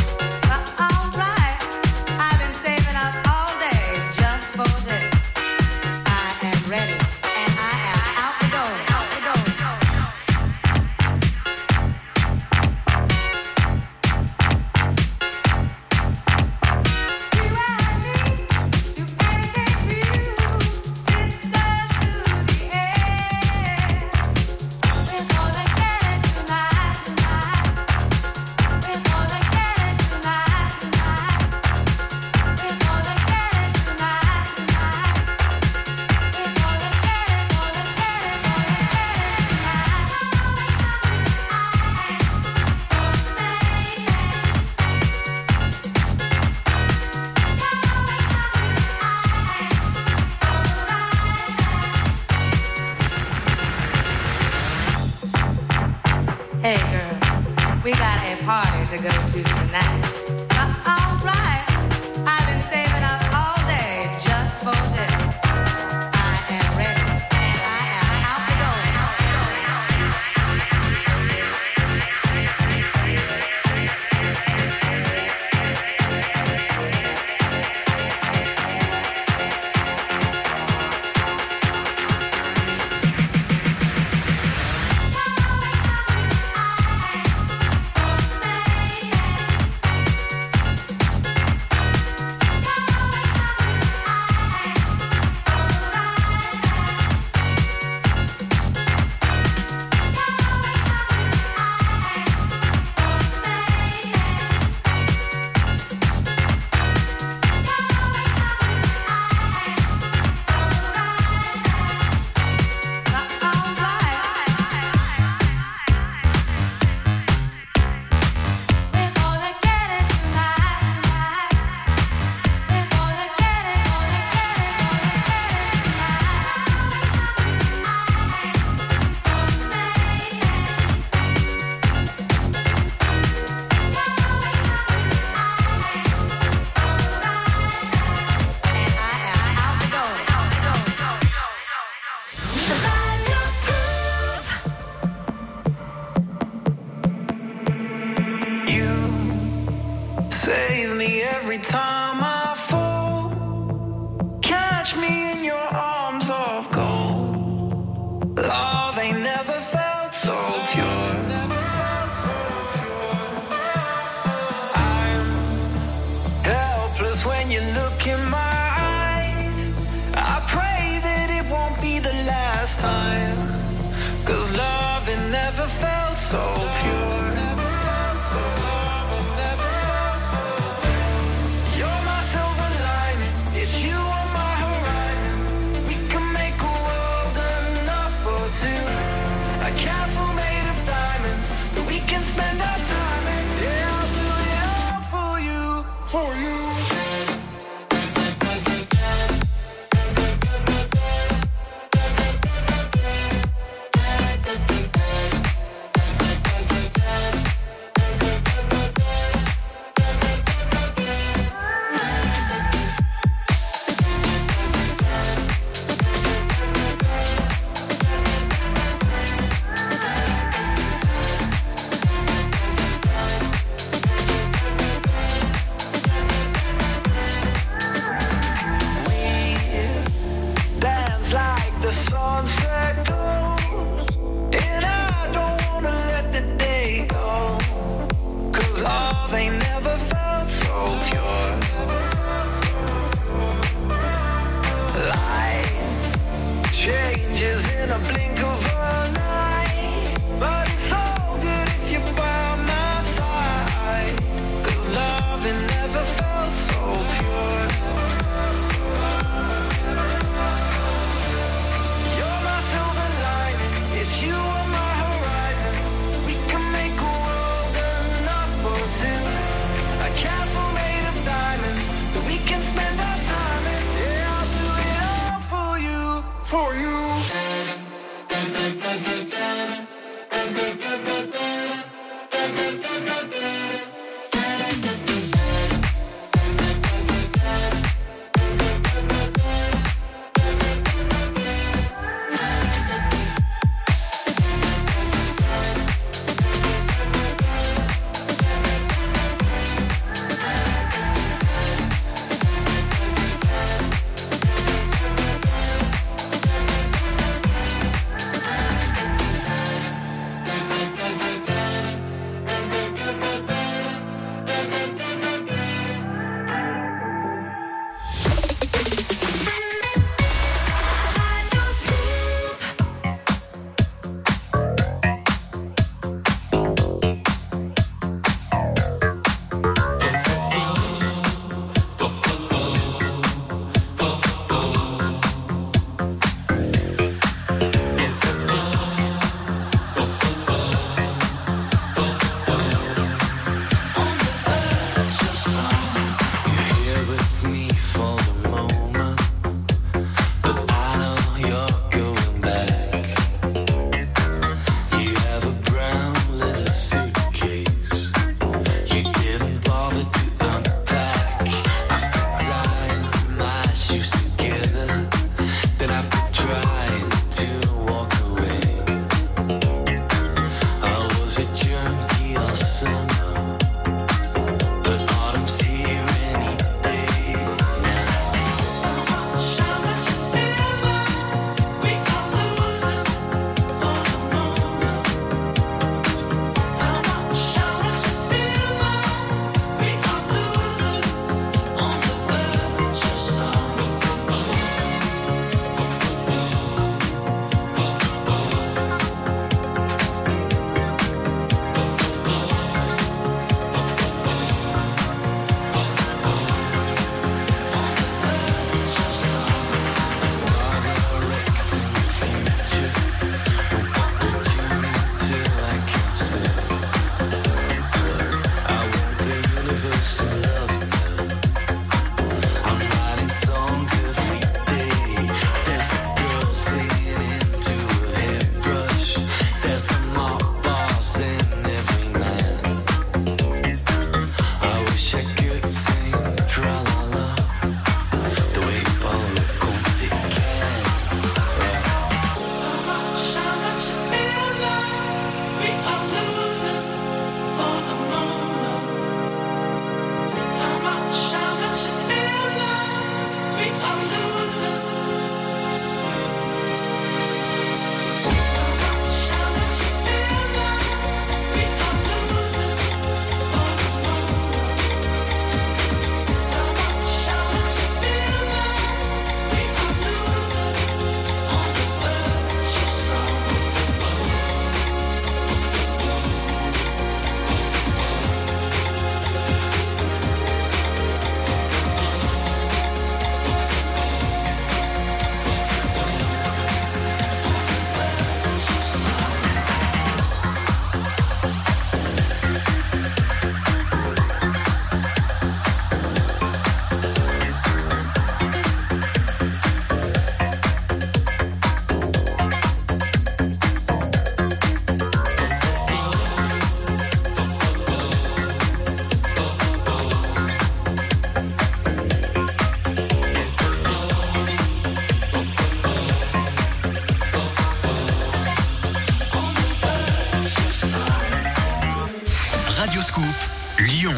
Lyon. 524.05 524.15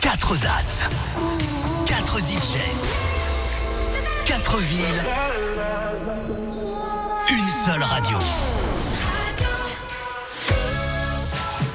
Quatre 0.00 0.36
dates. 0.36 0.88
Quatre 1.86 2.20
DJ. 2.20 2.56
Quatre 4.24 4.58
villes. 4.58 5.04
Une 7.30 7.48
seule 7.48 7.82
radio. 7.82 8.16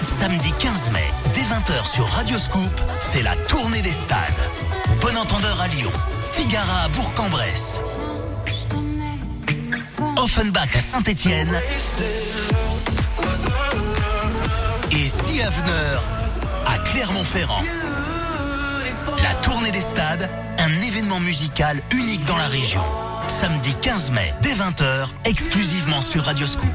Samedi 0.08 0.54
15 0.58 0.92
mai, 0.92 1.04
dès 1.34 1.42
20h 1.42 1.86
sur 1.86 2.08
Radio 2.08 2.40
Scoop, 2.40 2.82
c'est 3.02 3.24
la 3.24 3.36
tournée 3.36 3.82
des 3.82 3.92
stades. 3.92 4.20
Bon 5.02 5.18
entendeur 5.18 5.60
à 5.60 5.68
Lyon, 5.68 5.92
Tigara 6.32 6.84
à 6.84 6.88
Bourg-en-Bresse, 6.90 7.82
Offenbach 10.16 10.76
à 10.76 10.80
Saint-Étienne 10.80 11.62
et 14.92 15.08
Sea 15.08 15.44
Havener 15.44 15.98
à 16.14 16.19
La 19.24 19.34
tournée 19.42 19.72
des 19.72 19.80
stades, 19.80 20.30
un 20.58 20.82
événement 20.82 21.22
musical 21.22 21.82
unique 21.94 22.26
dans 22.26 22.36
la 22.36 22.48
région. 22.48 22.84
Samedi 23.28 23.74
15 23.82 24.12
mai, 24.12 24.34
dès 24.42 24.54
20h, 24.54 25.08
exclusivement 25.24 26.02
sur 26.02 26.26
Radio 26.26 26.46
Scoop. 26.46 26.70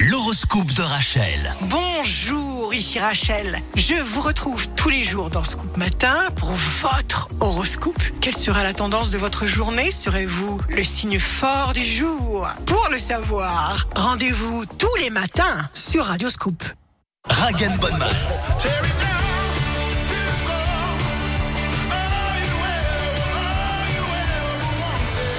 L'horoscope 0.00 0.72
de 0.72 0.80
Rachel. 0.80 1.52
Bonjour, 1.62 2.72
ici 2.72 2.98
Rachel. 2.98 3.60
Je 3.76 3.94
vous 3.94 4.22
retrouve 4.22 4.66
tous 4.68 4.88
les 4.88 5.02
jours 5.02 5.28
dans 5.28 5.44
Scoop 5.44 5.76
Matin 5.76 6.28
pour 6.36 6.52
votre 6.52 7.28
horoscope. 7.40 8.02
Quelle 8.22 8.36
sera 8.36 8.62
la 8.62 8.72
tendance 8.72 9.10
de 9.10 9.18
votre 9.18 9.46
journée? 9.46 9.90
Serez-vous 9.90 10.62
le 10.70 10.82
signe 10.82 11.18
fort 11.18 11.74
du 11.74 11.84
jour? 11.84 12.48
Pour 12.64 12.88
le 12.90 12.98
savoir, 12.98 13.86
rendez-vous 13.94 14.64
tous 14.78 14.96
les 14.98 15.10
matins 15.10 15.68
sur 15.74 16.06
Radio 16.06 16.30
Scoop. 16.30 16.64
Ragan 17.30 17.76
Bonman. 17.80 18.08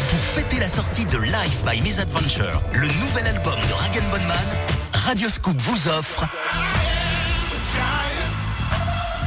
Pour 0.10 0.20
fêter 0.20 0.60
la 0.60 0.68
sortie 0.68 1.06
de 1.06 1.18
Live 1.18 1.64
by 1.66 1.82
Misadventure, 1.82 2.61
le 2.74 2.88
nouvel 2.88 3.28
album 3.28 3.56
de 3.56 3.74
Ragan 3.74 4.07
Bonman, 4.10 4.36
Radio 4.94 5.30
Scoop 5.30 5.60
vous 5.60 5.88
offre 5.90 6.26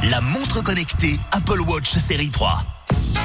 la 0.09 0.21
montre 0.21 0.61
connectée 0.61 1.19
Apple 1.31 1.61
Watch 1.61 1.91
série 1.91 2.29
3. 2.29 2.61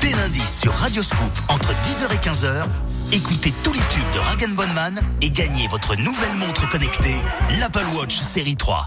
Dès 0.01 0.13
lundi 0.13 0.41
sur 0.41 0.73
Radio 0.75 1.03
Scoop 1.03 1.33
entre 1.49 1.73
10h 1.73 2.15
et 2.15 2.19
15h, 2.19 2.67
écoutez 3.13 3.53
tous 3.65 3.73
les 3.73 3.81
tubes 3.89 4.11
de 4.15 4.19
Ragan 4.19 4.55
Bonman 4.55 5.01
et 5.21 5.31
gagnez 5.31 5.67
votre 5.69 5.97
nouvelle 5.97 6.35
montre 6.37 6.69
connectée, 6.69 7.17
l'Apple 7.59 7.87
Watch 7.95 8.15
série 8.15 8.57
3. 8.57 8.87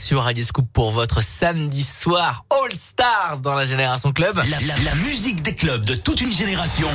Sur 0.00 0.22
Radio 0.22 0.44
Scoop 0.44 0.66
pour 0.72 0.90
votre 0.90 1.22
samedi 1.22 1.82
soir 1.82 2.44
All 2.74 2.80
Stars 2.80 3.38
dans 3.40 3.54
la 3.54 3.64
Génération 3.64 4.10
Club. 4.12 4.36
La, 4.36 4.58
la- 4.66 4.74
la 4.84 4.94
musique 4.96 5.42
des 5.42 5.54
clubs 5.54 5.84
de 5.86 5.94
toute 5.94 6.20
une 6.20 6.32
génération. 6.32 6.88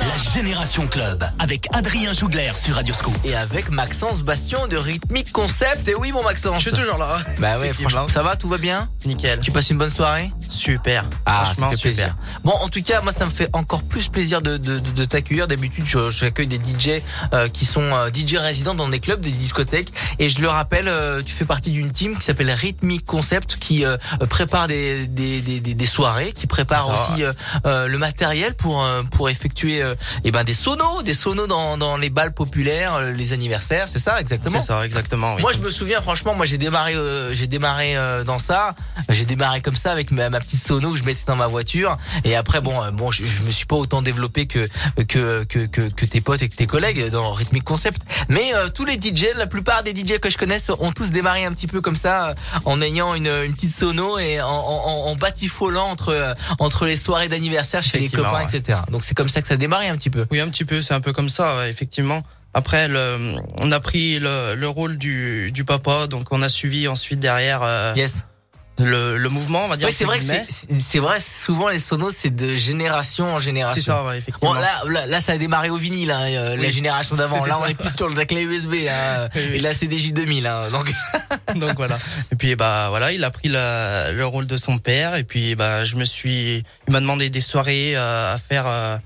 La 0.00 0.32
Génération 0.32 0.86
Club 0.88 1.24
avec 1.38 1.68
Adrien 1.74 2.14
Jougler 2.14 2.52
sur 2.54 2.74
Radio 2.74 2.94
Scoop. 2.94 3.14
Et 3.24 3.34
avec 3.34 3.68
Maxence 3.68 4.22
Bastion 4.22 4.66
de 4.66 4.78
Rhythmic 4.78 5.30
Concept. 5.30 5.86
Et 5.88 5.94
oui, 5.94 6.10
mon 6.12 6.22
Maxence. 6.22 6.62
Je 6.64 6.70
suis 6.70 6.78
toujours 6.78 6.96
là. 6.96 7.18
Bah 7.38 7.58
ouais, 7.58 7.74
franchement, 7.74 8.08
ça 8.08 8.22
va, 8.22 8.36
tout 8.36 8.48
va 8.48 8.56
bien? 8.56 8.88
Nickel. 9.04 9.40
Tu 9.40 9.50
passes 9.52 9.68
une 9.68 9.76
bonne 9.76 9.90
soirée? 9.90 10.32
Super. 10.48 11.04
Ah, 11.26 11.40
ça 11.40 11.44
Franchement, 11.46 11.70
fait 11.72 11.76
super. 11.76 11.92
plaisir. 11.94 12.16
Bon, 12.44 12.52
en 12.52 12.68
tout 12.70 12.82
cas, 12.82 13.02
moi, 13.02 13.12
ça 13.12 13.26
me 13.26 13.30
fait 13.30 13.50
encore 13.52 13.82
plus 13.82 14.08
plaisir 14.08 14.40
de, 14.40 14.56
de, 14.56 14.78
de, 14.78 14.90
de 14.90 15.04
t'accueillir. 15.04 15.48
D'habitude, 15.48 15.84
je- 15.84 16.10
j'accueille 16.10 16.46
des 16.46 16.56
DJ 16.58 17.02
euh, 17.34 17.48
qui 17.48 17.66
sont 17.66 17.82
euh, 17.82 18.08
DJ 18.10 18.36
résidents 18.36 18.74
dans 18.74 18.88
des 18.88 19.00
clubs, 19.00 19.20
des 19.20 19.30
discothèques. 19.32 19.92
Et 20.18 20.30
je 20.30 20.40
le 20.40 20.48
rappelle, 20.48 20.88
euh, 20.88 21.22
tu 21.22 21.34
fais 21.34 21.44
partie 21.44 21.72
d'une 21.72 21.90
team 21.90 22.16
qui 22.16 22.24
s'appelle 22.24 22.50
Rhythmic 22.50 23.04
Concept, 23.04 23.56
qui 23.58 23.84
euh, 23.84 23.96
prépare 24.30 24.66
des, 24.68 24.77
des, 25.06 25.40
des, 25.40 25.60
des- 25.60 25.74
des 25.74 25.86
soirées, 25.86 26.32
qui 26.32 26.46
prépare 26.46 26.84
C'est 26.90 26.96
ça. 26.96 27.12
aussi 27.12 27.24
euh, 27.24 27.32
euh, 27.66 27.86
le 27.88 27.98
matériel 27.98 28.54
pour 28.54 28.82
euh, 28.82 29.02
pour 29.02 29.28
effectuer 29.30 29.82
euh, 29.82 29.94
eh 30.24 30.30
ben 30.30 30.44
des 30.44 30.54
sonos, 30.54 31.02
des 31.02 31.14
sonos 31.14 31.46
dans, 31.46 31.76
dans 31.76 31.96
les 31.96 32.10
balles 32.10 32.32
populaires, 32.34 33.00
les 33.02 33.32
anniversaires, 33.32 33.86
c'est 33.88 33.98
ça 33.98 34.20
exactement? 34.20 34.60
C'est 34.60 34.66
ça, 34.66 34.84
exactement. 34.84 35.34
Oui. 35.36 35.42
Moi, 35.42 35.52
je 35.52 35.58
me 35.58 35.70
souviens, 35.70 36.00
franchement, 36.02 36.34
moi, 36.34 36.46
j'ai 36.46 36.58
démarré, 36.58 36.94
euh, 36.94 37.32
j'ai 37.32 37.46
démarré 37.46 37.96
euh, 37.96 38.24
dans 38.24 38.38
ça. 38.38 38.74
J'ai 39.08 39.24
démarré 39.24 39.60
comme 39.60 39.76
ça 39.76 39.92
avec 39.92 40.10
ma, 40.10 40.30
ma 40.30 40.40
petite 40.40 40.62
sono 40.62 40.92
que 40.92 40.98
je 40.98 41.04
mettais 41.04 41.22
dans 41.26 41.36
ma 41.36 41.46
voiture. 41.46 41.96
Et 42.24 42.36
après, 42.36 42.60
bon, 42.60 42.82
euh, 42.82 42.90
bon, 42.90 43.10
je, 43.10 43.24
je 43.24 43.42
me 43.42 43.50
suis 43.50 43.66
pas 43.66 43.76
autant 43.76 44.02
développé 44.02 44.46
que 44.46 44.68
que 45.08 45.44
que 45.44 45.66
que, 45.66 45.82
que 45.88 46.04
tes 46.06 46.20
potes 46.20 46.42
et 46.42 46.48
que 46.48 46.56
tes 46.56 46.66
collègues 46.66 47.10
dans 47.10 47.32
Rhythmic 47.32 47.64
Concept. 47.64 48.00
Mais 48.28 48.54
euh, 48.54 48.68
tous 48.68 48.84
les 48.84 48.94
DJ, 48.94 49.26
la 49.36 49.46
plupart 49.46 49.82
des 49.82 49.94
DJ 49.94 50.18
que 50.18 50.30
je 50.30 50.38
connaisse, 50.38 50.70
ont 50.80 50.92
tous 50.92 51.10
démarré 51.10 51.44
un 51.44 51.52
petit 51.52 51.66
peu 51.66 51.80
comme 51.80 51.96
ça, 51.96 52.34
en 52.64 52.80
ayant 52.82 53.14
une, 53.14 53.28
une 53.28 53.54
petite 53.54 53.74
sono 53.74 54.18
et 54.18 54.40
en, 54.40 54.48
en, 54.68 55.10
en 55.10 55.16
batifolant 55.16 55.88
entre 55.88 56.34
entre 56.58 56.86
les 56.86 56.96
soirées 56.96 57.28
d'anniversaire 57.28 57.82
chez 57.82 57.98
les 57.98 58.08
copains, 58.08 58.44
ouais. 58.44 58.56
etc. 58.56 58.80
Donc 58.90 59.04
c'est 59.04 59.14
comme 59.14 59.28
ça 59.28 59.42
que 59.42 59.48
ça 59.48 59.54
a 59.54 59.56
démarré 59.56 59.88
un 59.88 59.96
petit 59.96 60.10
peu. 60.10 60.26
Oui, 60.30 60.40
un 60.40 60.48
petit 60.48 60.64
peu, 60.64 60.82
c'est 60.82 60.94
un 60.94 61.00
peu 61.00 61.12
comme 61.12 61.28
ça, 61.28 61.56
ouais, 61.56 61.70
effectivement. 61.70 62.22
Après, 62.54 62.88
le, 62.88 63.36
on 63.58 63.70
a 63.72 63.80
pris 63.80 64.18
le, 64.18 64.54
le 64.54 64.68
rôle 64.68 64.96
du, 64.96 65.52
du 65.52 65.64
papa, 65.64 66.06
donc 66.06 66.32
on 66.32 66.40
a 66.42 66.48
suivi 66.48 66.88
ensuite 66.88 67.20
derrière 67.20 67.60
euh, 67.62 67.92
Yes. 67.94 68.24
Le, 68.78 69.16
le 69.16 69.28
mouvement, 69.28 69.64
on 69.64 69.68
va 69.68 69.76
dire. 69.76 69.88
Oui, 69.88 69.92
c'est 69.96 70.04
vrai 70.04 70.18
que 70.18 70.24
c'est- 70.24 70.98
vrai. 70.98 71.18
Souvent, 71.20 71.68
les 71.68 71.78
sonos, 71.78 72.10
c'est 72.12 72.34
de 72.34 72.54
génération 72.54 73.34
en 73.34 73.38
génération. 73.38 73.74
C'est 73.80 73.86
ça, 73.90 74.04
ouais, 74.04 74.18
effectivement. 74.18 74.54
Bon, 74.54 74.60
là, 74.60 74.82
là, 74.88 75.06
là, 75.06 75.20
ça 75.20 75.32
a 75.32 75.38
démarré 75.38 75.70
au 75.70 75.76
vinyle, 75.76 76.10
hein, 76.10 76.22
euh, 76.28 76.56
la 76.56 76.62
Oui. 76.62 76.70
génération 76.70 77.16
d'avant. 77.16 77.44
Là, 77.44 77.58
on 77.60 77.66
est 77.66 77.74
plus 77.74 77.94
sur 77.96 78.08
la 78.08 78.24
clé 78.24 78.42
USB 78.42 78.74
hein, 78.88 79.28
Oui, 79.34 79.42
oui. 79.50 79.56
et 79.56 79.60
la 79.60 79.74
CDJ 79.74 80.12
2000. 80.12 80.46
Hein, 80.46 80.62
donc, 80.72 80.92
donc 81.56 81.76
voilà. 81.76 81.98
Et 82.32 82.36
puis 82.36 82.54
bah 82.56 82.86
voilà, 82.90 83.12
il 83.12 83.24
a 83.24 83.30
pris 83.30 83.48
la- 83.48 84.12
le 84.12 84.26
rôle 84.26 84.46
de 84.46 84.56
son 84.56 84.78
père 84.78 85.14
et 85.16 85.24
puis 85.24 85.54
bah 85.54 85.84
je 85.84 85.96
me 85.96 86.04
suis, 86.04 86.64
il 86.86 86.92
m'a 86.92 87.00
demandé 87.00 87.30
des 87.30 87.40
soirées 87.40 87.96
euh, 87.96 88.34
à 88.34 88.38
faire 88.38 88.66
euh, 88.66 88.96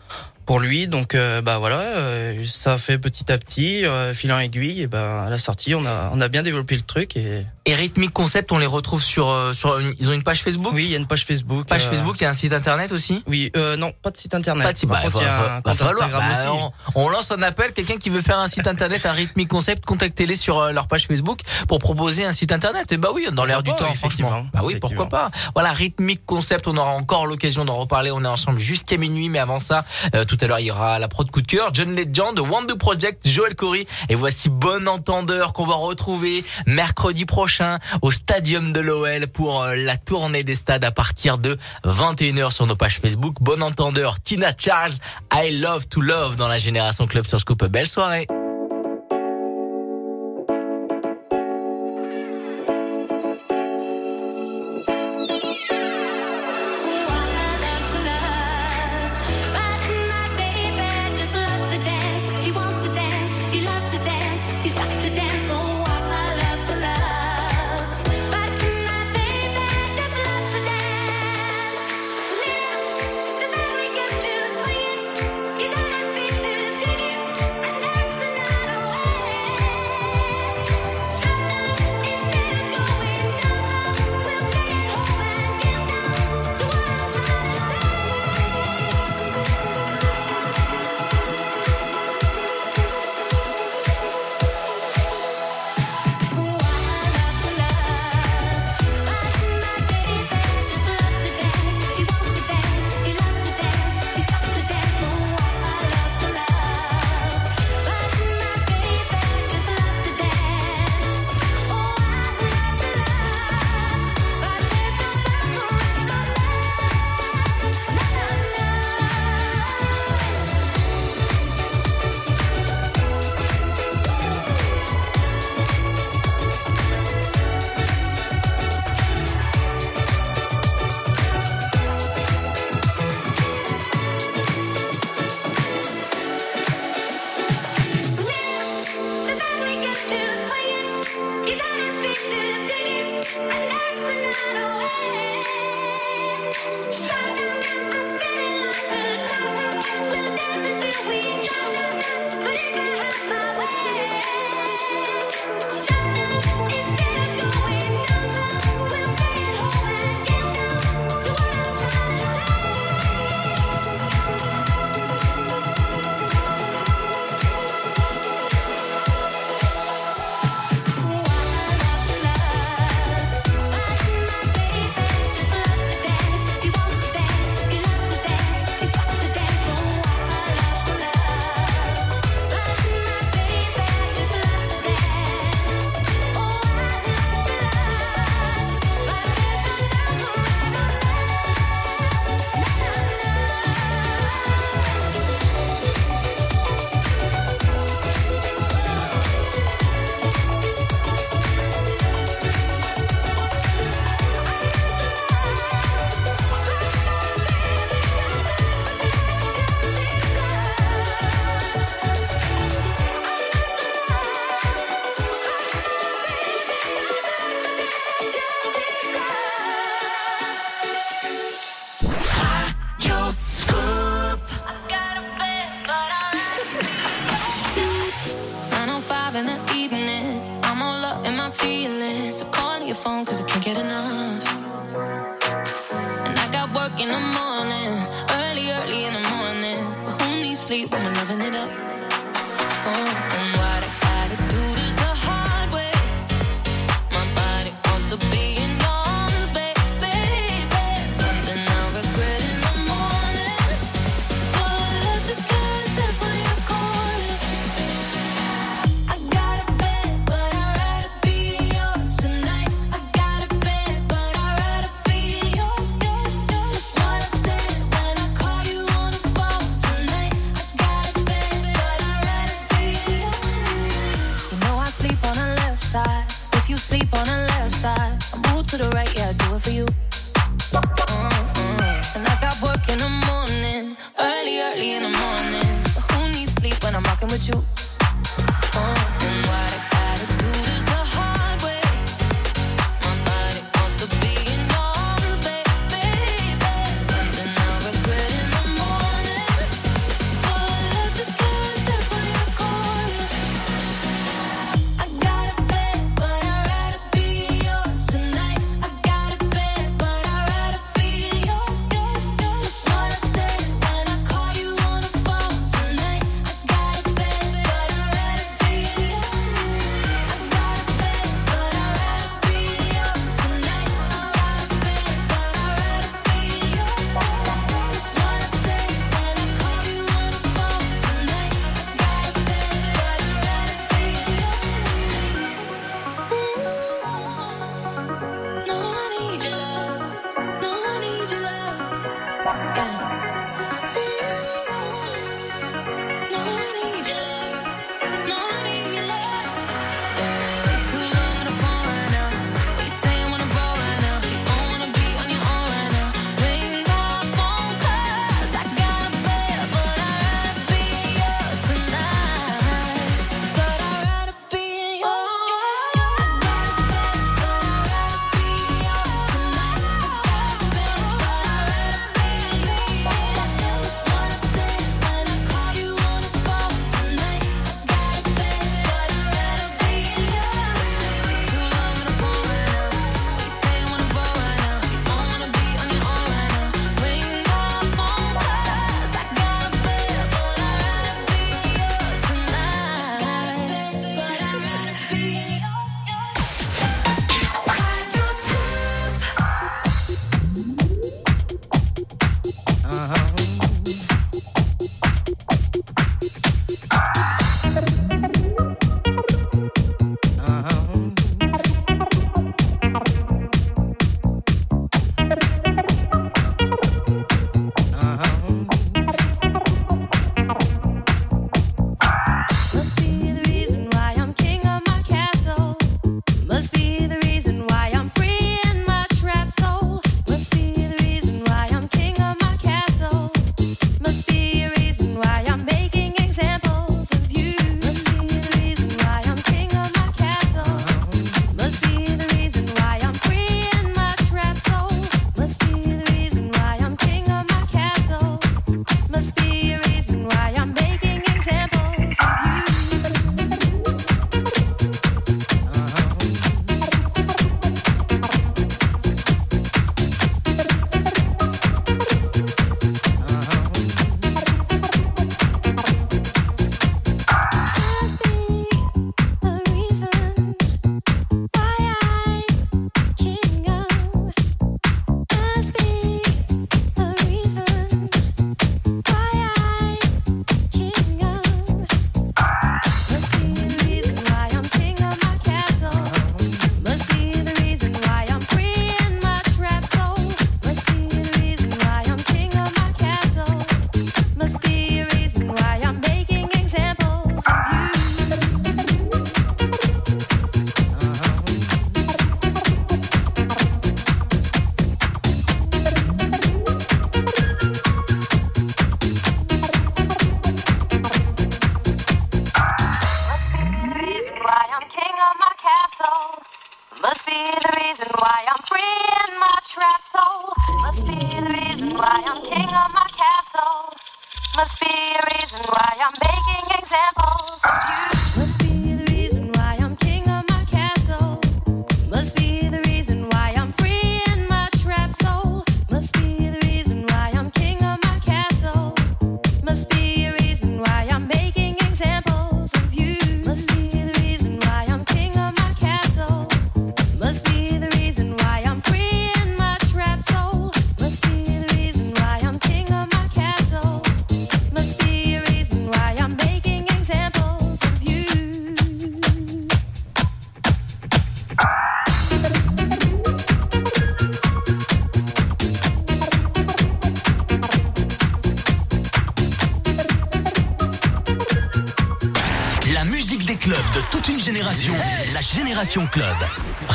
pour 0.45 0.59
lui, 0.59 0.89
donc 0.89 1.15
euh, 1.15 1.41
bah 1.41 1.59
voilà, 1.59 1.79
euh, 1.79 2.45
ça 2.51 2.77
fait 2.77 2.99
petit 2.99 3.31
à 3.31 3.39
petit, 3.39 3.85
euh, 3.85 4.13
fil 4.13 4.33
en 4.33 4.39
aiguille, 4.41 4.83
et 4.83 4.87
bah 4.89 5.23
à 5.25 5.31
la 5.31 5.39
sortie 5.39 5.75
on 5.77 5.87
a 5.87 6.11
on 6.13 6.21
a 6.21 6.27
bien 6.29 6.43
développé 6.43 6.75
le 6.75 6.83
truc 6.83 7.17
et 7.17 7.47
et 7.65 7.75
Rhythmic 7.75 8.13
Concept, 8.13 8.51
on 8.53 8.59
les 8.59 8.67
retrouve 8.67 9.03
sur 9.03 9.29
euh, 9.29 9.53
sur 9.53 9.79
une- 9.79 9.95
ils 10.01 10.09
ont 10.09 10.13
une 10.13 10.23
page 10.23 10.43
Facebook? 10.43 10.73
oui 10.75 10.85
il 10.85 10.91
y 10.91 10.95
a 10.95 10.99
une 10.99 11.07
page 11.07 11.25
Facebook. 11.25 11.67
Page 11.67 11.85
euh, 11.87 11.91
Facebook, 11.91 12.17
il 12.21 12.25
y 12.25 12.27
a 12.27 12.31
un 12.31 12.35
site 12.35 12.53
internet 12.53 12.91
aussi? 12.93 13.23
Oui, 13.27 13.51
euh, 13.57 13.77
non, 13.77 13.93
pas 14.03 14.11
de 14.11 14.17
site 14.17 14.35
internet. 14.35 14.67
Pas 14.67 14.73
de 14.73 14.79
site- 14.79 14.89
Par 14.89 14.99
bah, 15.03 15.11
contre, 15.11 15.23
il 15.23 15.25
y 15.25 15.29
a 15.29 15.35
un 15.35 15.43
va 15.43 15.61
compte 15.63 15.77
falloir. 15.77 15.95
Instagram 16.09 16.25
Bah, 16.29 16.53
aussi. 16.53 16.73
on, 16.95 17.03
on 17.05 17.09
lance 17.09 17.31
un 17.31 17.43
appel, 17.43 17.73
quelqu'un 17.73 17.97
qui 17.99 18.11
veut 18.11 18.21
faire 18.21 18.39
un 18.39 18.49
site 18.49 18.67
internet 18.67 19.07
à 19.07 19.13
Rhythmic 19.13 19.49
Concept, 19.49 19.85
contactez-les 19.85 20.37
sur 20.37 20.59
euh, 20.59 20.73
leur 20.73 20.89
page 20.89 21.07
Facebook 21.07 21.41
pour 21.69 21.79
proposer 21.79 22.25
un 22.25 22.33
site 22.33 22.51
internet. 22.53 22.91
Et 22.91 22.97
bah 22.97 23.11
oui, 23.15 23.27
dans 23.33 23.45
l'air 23.45 23.63
du 23.63 23.71
temps, 23.71 23.77
franchement. 23.77 23.95
effectivement. 23.95 24.47
Bah 24.53 24.61
oui, 24.65 24.77
pourquoi 24.81 25.09
pas. 25.09 25.31
Voilà, 25.55 25.71
Rhythmic 25.73 26.27
Concept, 26.27 26.67
on 26.67 26.77
aura 26.77 26.91
encore 26.93 27.27
l'occasion 27.27 27.65
d'en 27.65 27.75
reparler. 27.75 28.11
On 28.11 28.25
est 28.25 28.29
ensemble 28.29 28.59
jusqu'à 28.59 28.97
minuit, 28.97 29.29
mais 29.29 29.39
avant 29.39 29.61
ça, 29.61 29.85
euh, 30.15 30.25
tout 30.25 30.39
à 30.41 30.47
l'heure, 30.47 30.59
il 30.61 30.67
y 30.67 30.71
aura 30.73 30.99
la 30.99 31.07
prod 31.09 31.31
coup 31.31 31.43
de 31.43 31.47
cœur, 31.47 31.71
John 31.73 31.95
Legend, 31.95 32.39
Wonder 32.41 32.75
Project, 32.79 33.29
Joel 33.29 33.55
Corey. 33.55 33.87
Et 34.09 34.15
voici 34.17 34.49
Bon 34.49 34.89
Entendeur 34.89 35.53
qu'on 35.53 35.67
va 35.67 35.75
retrouver 35.75 36.45
mercredi 36.67 37.25
prochain 37.25 37.52
au 38.01 38.11
Stadium 38.11 38.73
de 38.73 38.81
l'OL 38.81 39.27
pour 39.27 39.63
euh, 39.63 39.75
la 39.75 39.97
tournée 39.97 40.45
des 40.45 40.55
stades 40.55 40.85
à 40.85 40.91
partir 40.91 41.39
de 41.39 41.59
21h 41.85 42.51
sur 42.51 42.67
nos 42.67 42.77
pages 42.77 42.99
Facebook. 43.01 43.37
Bon 43.41 43.63
Entendeur, 43.63 44.21
Tina 44.21 44.53
Charles, 44.57 44.95
I 45.33 45.59
Love 45.59 45.87
to 45.89 46.01
Love 46.01 46.37
dans 46.37 46.49
la 46.49 46.59
Génération 46.59 47.07
Club 47.07 47.27
sur 47.27 47.41
Scoop. 47.41 47.65
Belle 47.65 47.87
soirée. 47.87 48.27